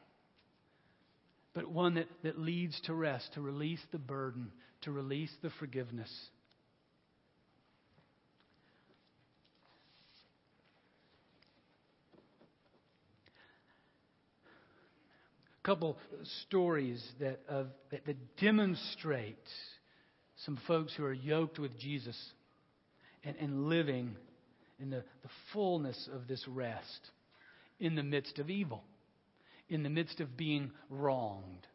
but 1.52 1.68
one 1.68 1.94
that, 1.94 2.06
that 2.22 2.38
leads 2.38 2.80
to 2.82 2.94
rest, 2.94 3.34
to 3.34 3.40
release 3.40 3.80
the 3.92 3.98
burden, 3.98 4.52
to 4.82 4.92
release 4.92 5.32
the 5.42 5.50
forgiveness. 5.58 6.10
Couple 15.62 15.98
stories 16.46 17.04
that, 17.20 17.40
of, 17.48 17.68
that, 17.90 18.06
that 18.06 18.36
demonstrate 18.36 19.36
some 20.44 20.58
folks 20.66 20.94
who 20.94 21.04
are 21.04 21.12
yoked 21.12 21.58
with 21.58 21.78
Jesus 21.78 22.16
and, 23.24 23.36
and 23.36 23.68
living 23.68 24.16
in 24.80 24.90
the, 24.90 25.04
the 25.22 25.28
fullness 25.52 26.08
of 26.14 26.26
this 26.26 26.44
rest 26.48 27.10
in 27.78 27.94
the 27.94 28.02
midst 28.02 28.38
of 28.38 28.48
evil, 28.48 28.82
in 29.68 29.82
the 29.82 29.90
midst 29.90 30.20
of 30.20 30.36
being 30.36 30.70
wronged. 30.88 31.66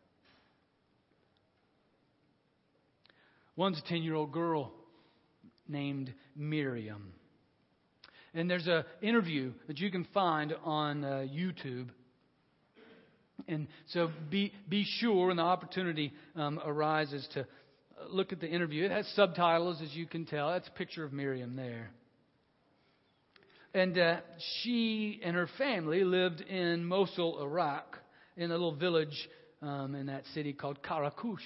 One's 3.56 3.80
a 3.80 3.88
10 3.88 4.04
year 4.04 4.15
old 4.15 4.32
girl 4.32 4.74
named 5.67 6.13
Miriam. 6.36 7.13
And 8.34 8.50
there's 8.50 8.67
an 8.67 8.84
interview 9.02 9.54
that 9.67 9.80
you 9.80 9.89
can 9.89 10.06
find 10.13 10.54
on 10.63 11.06
uh, 11.06 11.26
YouTube. 11.32 11.88
And 13.48 13.67
so 13.88 14.10
be, 14.30 14.54
be 14.69 14.86
sure 15.00 15.28
when 15.28 15.38
the 15.38 15.43
opportunity 15.43 16.13
um, 16.36 16.60
arises 16.65 17.28
to 17.34 17.45
look 18.10 18.32
at 18.32 18.39
the 18.39 18.48
interview. 18.48 18.86
It 18.86 18.91
has 18.91 19.08
subtitles, 19.15 19.82
as 19.82 19.93
you 19.93 20.06
can 20.06 20.26
tell. 20.26 20.52
That's 20.52 20.67
a 20.67 20.71
picture 20.71 21.04
of 21.04 21.13
Miriam 21.13 21.56
there. 21.56 21.91
And 23.74 23.98
uh, 23.98 24.17
she 24.62 25.19
and 25.24 25.36
her 25.36 25.50
family 25.58 26.04
lived 26.04 26.41
in 26.41 26.86
Mosul, 26.86 27.41
Iraq, 27.41 28.00
in 28.38 28.52
a 28.52 28.54
little 28.54 28.76
village 28.76 29.30
um, 29.62 29.95
in 29.95 30.06
that 30.08 30.24
city 30.34 30.54
called 30.54 30.82
Karakush. 30.82 31.39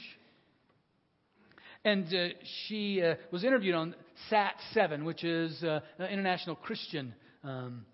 And 1.84 2.06
uh, 2.14 2.28
she 2.68 3.02
uh, 3.02 3.16
was 3.32 3.44
interviewed 3.44 3.74
on 3.74 3.96
SAT 4.30 4.56
7, 4.74 5.06
which 5.06 5.24
is 5.24 5.64
uh, 5.64 5.80
an 5.98 6.08
international 6.12 6.56
Christian 6.56 7.16
um, 7.44 7.86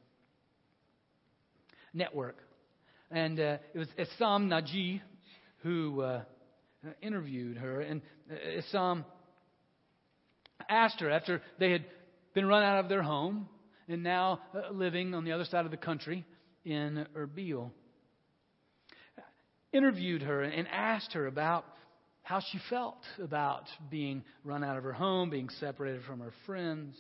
network. 1.93 2.35
And 3.11 3.39
uh, 3.39 3.57
it 3.73 3.77
was 3.77 3.87
Essam 3.97 4.47
Naji 4.47 5.01
who 5.63 6.01
uh, 6.01 6.21
interviewed 7.01 7.57
her. 7.57 7.81
And 7.81 8.01
Essam 8.31 9.05
asked 10.69 10.99
her, 10.99 11.09
after 11.09 11.41
they 11.59 11.71
had 11.71 11.85
been 12.33 12.45
run 12.45 12.63
out 12.63 12.79
of 12.79 12.89
their 12.89 13.03
home, 13.03 13.47
and 13.87 14.03
now 14.03 14.41
uh, 14.53 14.71
living 14.71 15.13
on 15.13 15.23
the 15.25 15.31
other 15.31 15.45
side 15.45 15.65
of 15.65 15.71
the 15.71 15.77
country 15.77 16.25
in 16.63 17.05
Erbil. 17.15 17.71
Interviewed 19.71 20.21
her 20.21 20.41
and 20.41 20.67
asked 20.67 21.13
her 21.13 21.27
about 21.27 21.65
how 22.23 22.39
she 22.39 22.59
felt 22.69 23.03
about 23.21 23.65
being 23.91 24.23
run 24.43 24.63
out 24.63 24.77
of 24.77 24.83
her 24.83 24.93
home, 24.93 25.29
being 25.29 25.49
separated 25.59 26.03
from 26.03 26.19
her 26.19 26.33
friends. 26.45 26.95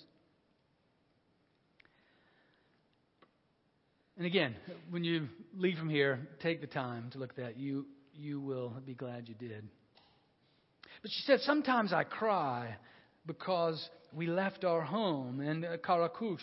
And 4.17 4.25
again, 4.25 4.55
when 4.89 5.03
you 5.03 5.27
leave 5.57 5.77
from 5.77 5.89
here, 5.89 6.19
take 6.41 6.61
the 6.61 6.67
time 6.67 7.09
to 7.11 7.17
look 7.17 7.31
at 7.31 7.35
that. 7.37 7.57
You, 7.57 7.85
you 8.13 8.39
will 8.39 8.73
be 8.85 8.93
glad 8.93 9.27
you 9.27 9.35
did. 9.35 9.67
But 11.01 11.11
she 11.11 11.21
said, 11.23 11.41
Sometimes 11.41 11.91
I 11.91 12.05
cry 12.05 12.77
because 13.27 13.89
we 14.13 14.27
left 14.27 14.63
our 14.63 14.81
home 14.81 15.41
in 15.41 15.65
uh, 15.65 15.77
Karakush. 15.77 16.39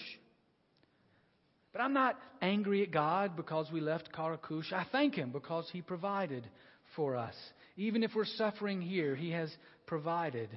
But 1.73 1.81
I'm 1.81 1.95
not 1.95 2.19
angry 2.43 2.83
at 2.83 2.91
God 2.91 3.37
because 3.37 3.71
we 3.73 3.81
left 3.81 4.13
Karakush. 4.13 4.73
I 4.73 4.87
thank 4.93 5.15
Him 5.15 5.31
because 5.31 5.69
He 5.73 5.81
provided 5.81 6.47
for 6.95 7.17
us. 7.17 7.35
Even 7.79 8.03
if 8.03 8.11
we're 8.15 8.27
suffering 8.27 8.83
here, 8.83 9.17
He 9.17 9.31
has 9.31 9.51
provided 9.87 10.51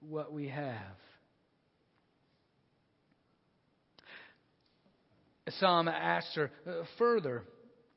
what 0.00 0.32
we 0.32 0.48
have. 0.48 0.96
Essam 5.48 5.88
asked 5.88 6.34
her 6.34 6.50
uh, 6.66 6.84
further 6.98 7.42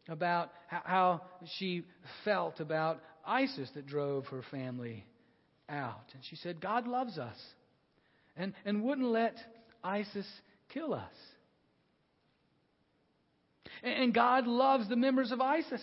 about 0.07 0.51
how 0.67 1.21
she 1.57 1.83
felt 2.25 2.59
about 2.59 2.99
ISIS 3.25 3.69
that 3.75 3.85
drove 3.85 4.25
her 4.27 4.43
family 4.51 5.05
out. 5.69 6.05
And 6.13 6.23
she 6.29 6.35
said, 6.35 6.59
God 6.59 6.87
loves 6.87 7.17
us 7.17 7.37
and, 8.35 8.53
and 8.65 8.83
wouldn't 8.83 9.07
let 9.07 9.35
ISIS 9.83 10.25
kill 10.73 10.93
us. 10.93 11.13
And 13.83 14.13
God 14.13 14.47
loves 14.47 14.87
the 14.89 14.95
members 14.95 15.31
of 15.31 15.41
ISIS. 15.41 15.81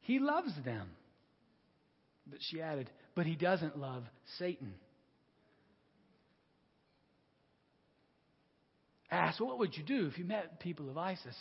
He 0.00 0.18
loves 0.18 0.52
them. 0.64 0.90
But 2.26 2.40
she 2.50 2.60
added, 2.60 2.90
but 3.14 3.26
he 3.26 3.36
doesn't 3.36 3.78
love 3.78 4.04
Satan. 4.38 4.74
Asked, 9.10 9.40
what 9.40 9.58
would 9.58 9.76
you 9.76 9.82
do 9.82 10.06
if 10.06 10.18
you 10.18 10.24
met 10.24 10.60
people 10.60 10.88
of 10.88 10.96
ISIS? 10.96 11.36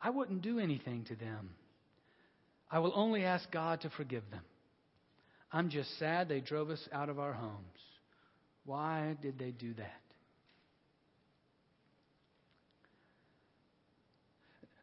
I 0.00 0.10
wouldn't 0.10 0.42
do 0.42 0.58
anything 0.58 1.04
to 1.04 1.16
them. 1.16 1.50
I 2.70 2.80
will 2.80 2.92
only 2.94 3.24
ask 3.24 3.50
God 3.50 3.80
to 3.82 3.90
forgive 3.90 4.24
them. 4.30 4.42
I'm 5.52 5.70
just 5.70 5.98
sad 5.98 6.28
they 6.28 6.40
drove 6.40 6.68
us 6.68 6.86
out 6.92 7.08
of 7.08 7.18
our 7.18 7.32
homes. 7.32 7.54
Why 8.66 9.16
did 9.22 9.38
they 9.38 9.52
do 9.52 9.72
that? 9.74 10.00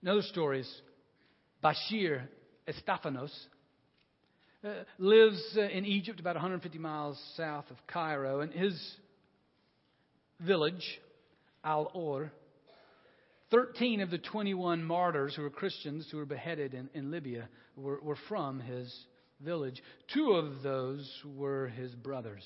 Another 0.02 0.21
story 0.24 0.62
is 0.62 0.82
Bashir 1.63 2.24
Estefanos. 2.67 3.32
Uh, 4.63 4.69
lives 5.00 5.41
uh, 5.58 5.62
in 5.62 5.86
Egypt, 5.86 6.19
about 6.19 6.36
150 6.36 6.78
miles 6.78 7.19
south 7.36 7.65
of 7.71 7.78
Cairo, 7.88 8.41
and 8.41 8.54
his 8.54 8.80
village, 10.39 11.00
Al 11.63 11.91
Or, 11.93 12.32
13 13.52 14.02
of 14.02 14.10
the 14.10 14.17
21 14.17 14.84
martyrs 14.84 15.36
who 15.36 15.41
were 15.43 15.50
Christians 15.50 16.08
who 16.10 16.17
were 16.17 16.26
beheaded 16.26 16.74
in, 16.74 16.89
in 16.93 17.12
Libya 17.12 17.50
were, 17.76 18.00
were 18.02 18.17
from 18.30 18.60
his 18.60 18.93
village. 19.41 19.82
Two 20.13 20.32
of 20.32 20.63
those 20.63 21.10
were 21.26 21.67
his 21.67 21.93
brothers. 21.93 22.43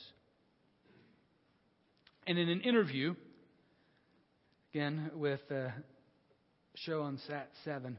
And 2.27 2.39
in 2.39 2.49
an 2.49 2.61
interview, 2.61 3.13
again 4.73 5.11
with 5.13 5.41
uh, 5.51 5.69
show 6.75 7.03
on 7.03 7.19
Sat 7.27 7.49
7. 7.63 7.97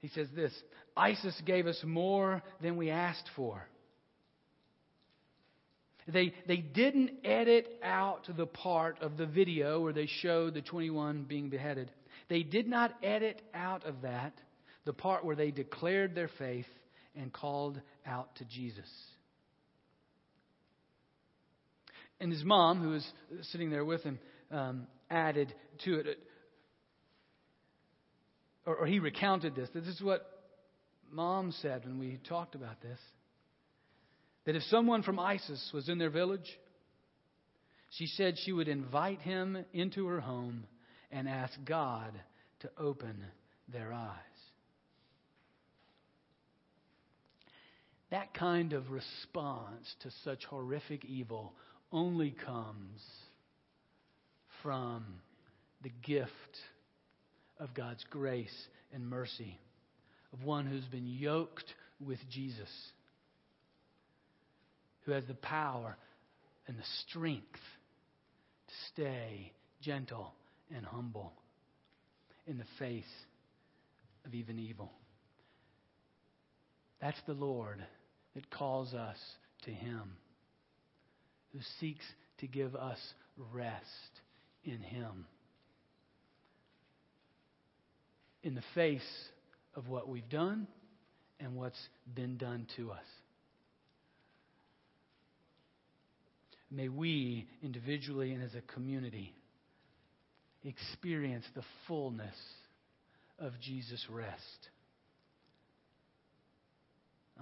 He 0.00 0.08
says 0.08 0.28
this 0.34 0.52
ISIS 0.96 1.40
gave 1.46 1.66
us 1.66 1.80
more 1.84 2.42
than 2.60 2.76
we 2.76 2.90
asked 2.90 3.30
for. 3.36 3.66
They, 6.08 6.32
they 6.46 6.56
didn't 6.56 7.10
edit 7.22 7.68
out 7.82 8.28
the 8.34 8.46
part 8.46 8.98
of 9.02 9.18
the 9.18 9.26
video 9.26 9.80
where 9.80 9.92
they 9.92 10.06
showed 10.06 10.54
the 10.54 10.62
21 10.62 11.24
being 11.24 11.50
beheaded. 11.50 11.90
They 12.28 12.42
did 12.42 12.66
not 12.66 12.94
edit 13.02 13.42
out 13.52 13.84
of 13.84 14.02
that 14.02 14.32
the 14.86 14.94
part 14.94 15.22
where 15.22 15.36
they 15.36 15.50
declared 15.50 16.14
their 16.14 16.30
faith 16.38 16.66
and 17.14 17.30
called 17.30 17.78
out 18.06 18.34
to 18.36 18.44
Jesus. 18.46 18.88
And 22.20 22.32
his 22.32 22.42
mom, 22.42 22.80
who 22.80 22.90
was 22.90 23.06
sitting 23.52 23.68
there 23.70 23.84
with 23.84 24.02
him, 24.02 24.18
um, 24.50 24.86
added 25.10 25.52
to 25.84 26.00
it, 26.00 26.18
or, 28.64 28.76
or 28.76 28.86
he 28.86 28.98
recounted 28.98 29.54
this. 29.54 29.68
This 29.74 29.86
is 29.86 30.00
what 30.00 30.26
mom 31.10 31.52
said 31.60 31.84
when 31.84 31.98
we 31.98 32.18
talked 32.28 32.54
about 32.54 32.80
this 32.80 32.98
that 34.48 34.56
if 34.56 34.62
someone 34.70 35.02
from 35.02 35.18
ISIS 35.18 35.70
was 35.74 35.90
in 35.90 35.98
their 35.98 36.08
village, 36.08 36.58
she 37.90 38.06
said 38.06 38.34
she 38.38 38.50
would 38.50 38.66
invite 38.66 39.20
him 39.20 39.62
into 39.74 40.06
her 40.06 40.20
home 40.20 40.64
and 41.12 41.28
ask 41.28 41.52
God 41.66 42.18
to 42.60 42.70
open 42.78 43.22
their 43.70 43.92
eyes. 43.92 44.16
That 48.10 48.32
kind 48.32 48.72
of 48.72 48.90
response 48.90 49.86
to 50.00 50.10
such 50.24 50.46
horrific 50.46 51.04
evil 51.04 51.52
only 51.92 52.30
comes 52.30 53.02
from 54.62 55.04
the 55.82 55.92
gift 56.06 56.30
of 57.60 57.74
God's 57.74 58.04
grace 58.08 58.66
and 58.94 59.06
mercy, 59.10 59.58
of 60.32 60.42
one 60.42 60.64
who's 60.64 60.86
been 60.86 61.06
yoked 61.06 61.66
with 62.00 62.20
Jesus, 62.30 62.70
who 65.08 65.14
has 65.14 65.24
the 65.24 65.32
power 65.32 65.96
and 66.66 66.76
the 66.76 66.84
strength 67.08 67.60
to 68.66 68.74
stay 68.92 69.50
gentle 69.80 70.34
and 70.76 70.84
humble 70.84 71.32
in 72.46 72.58
the 72.58 72.66
face 72.78 73.04
of 74.26 74.34
even 74.34 74.58
evil. 74.58 74.92
That's 77.00 77.16
the 77.26 77.32
Lord 77.32 77.82
that 78.34 78.50
calls 78.50 78.92
us 78.92 79.16
to 79.64 79.70
Him, 79.70 80.12
who 81.54 81.60
seeks 81.80 82.04
to 82.40 82.46
give 82.46 82.76
us 82.76 82.98
rest 83.50 83.86
in 84.62 84.80
Him. 84.80 85.24
In 88.42 88.54
the 88.54 88.62
face 88.74 89.00
of 89.74 89.88
what 89.88 90.06
we've 90.06 90.28
done 90.28 90.66
and 91.40 91.56
what's 91.56 91.80
been 92.14 92.36
done 92.36 92.66
to 92.76 92.90
us. 92.90 92.98
May 96.70 96.88
we, 96.88 97.46
individually 97.62 98.32
and 98.32 98.42
as 98.42 98.54
a 98.54 98.60
community, 98.72 99.34
experience 100.64 101.44
the 101.54 101.62
fullness 101.86 102.36
of 103.38 103.52
Jesus' 103.60 104.06
rest. 104.10 104.68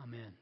Amen. 0.03 0.33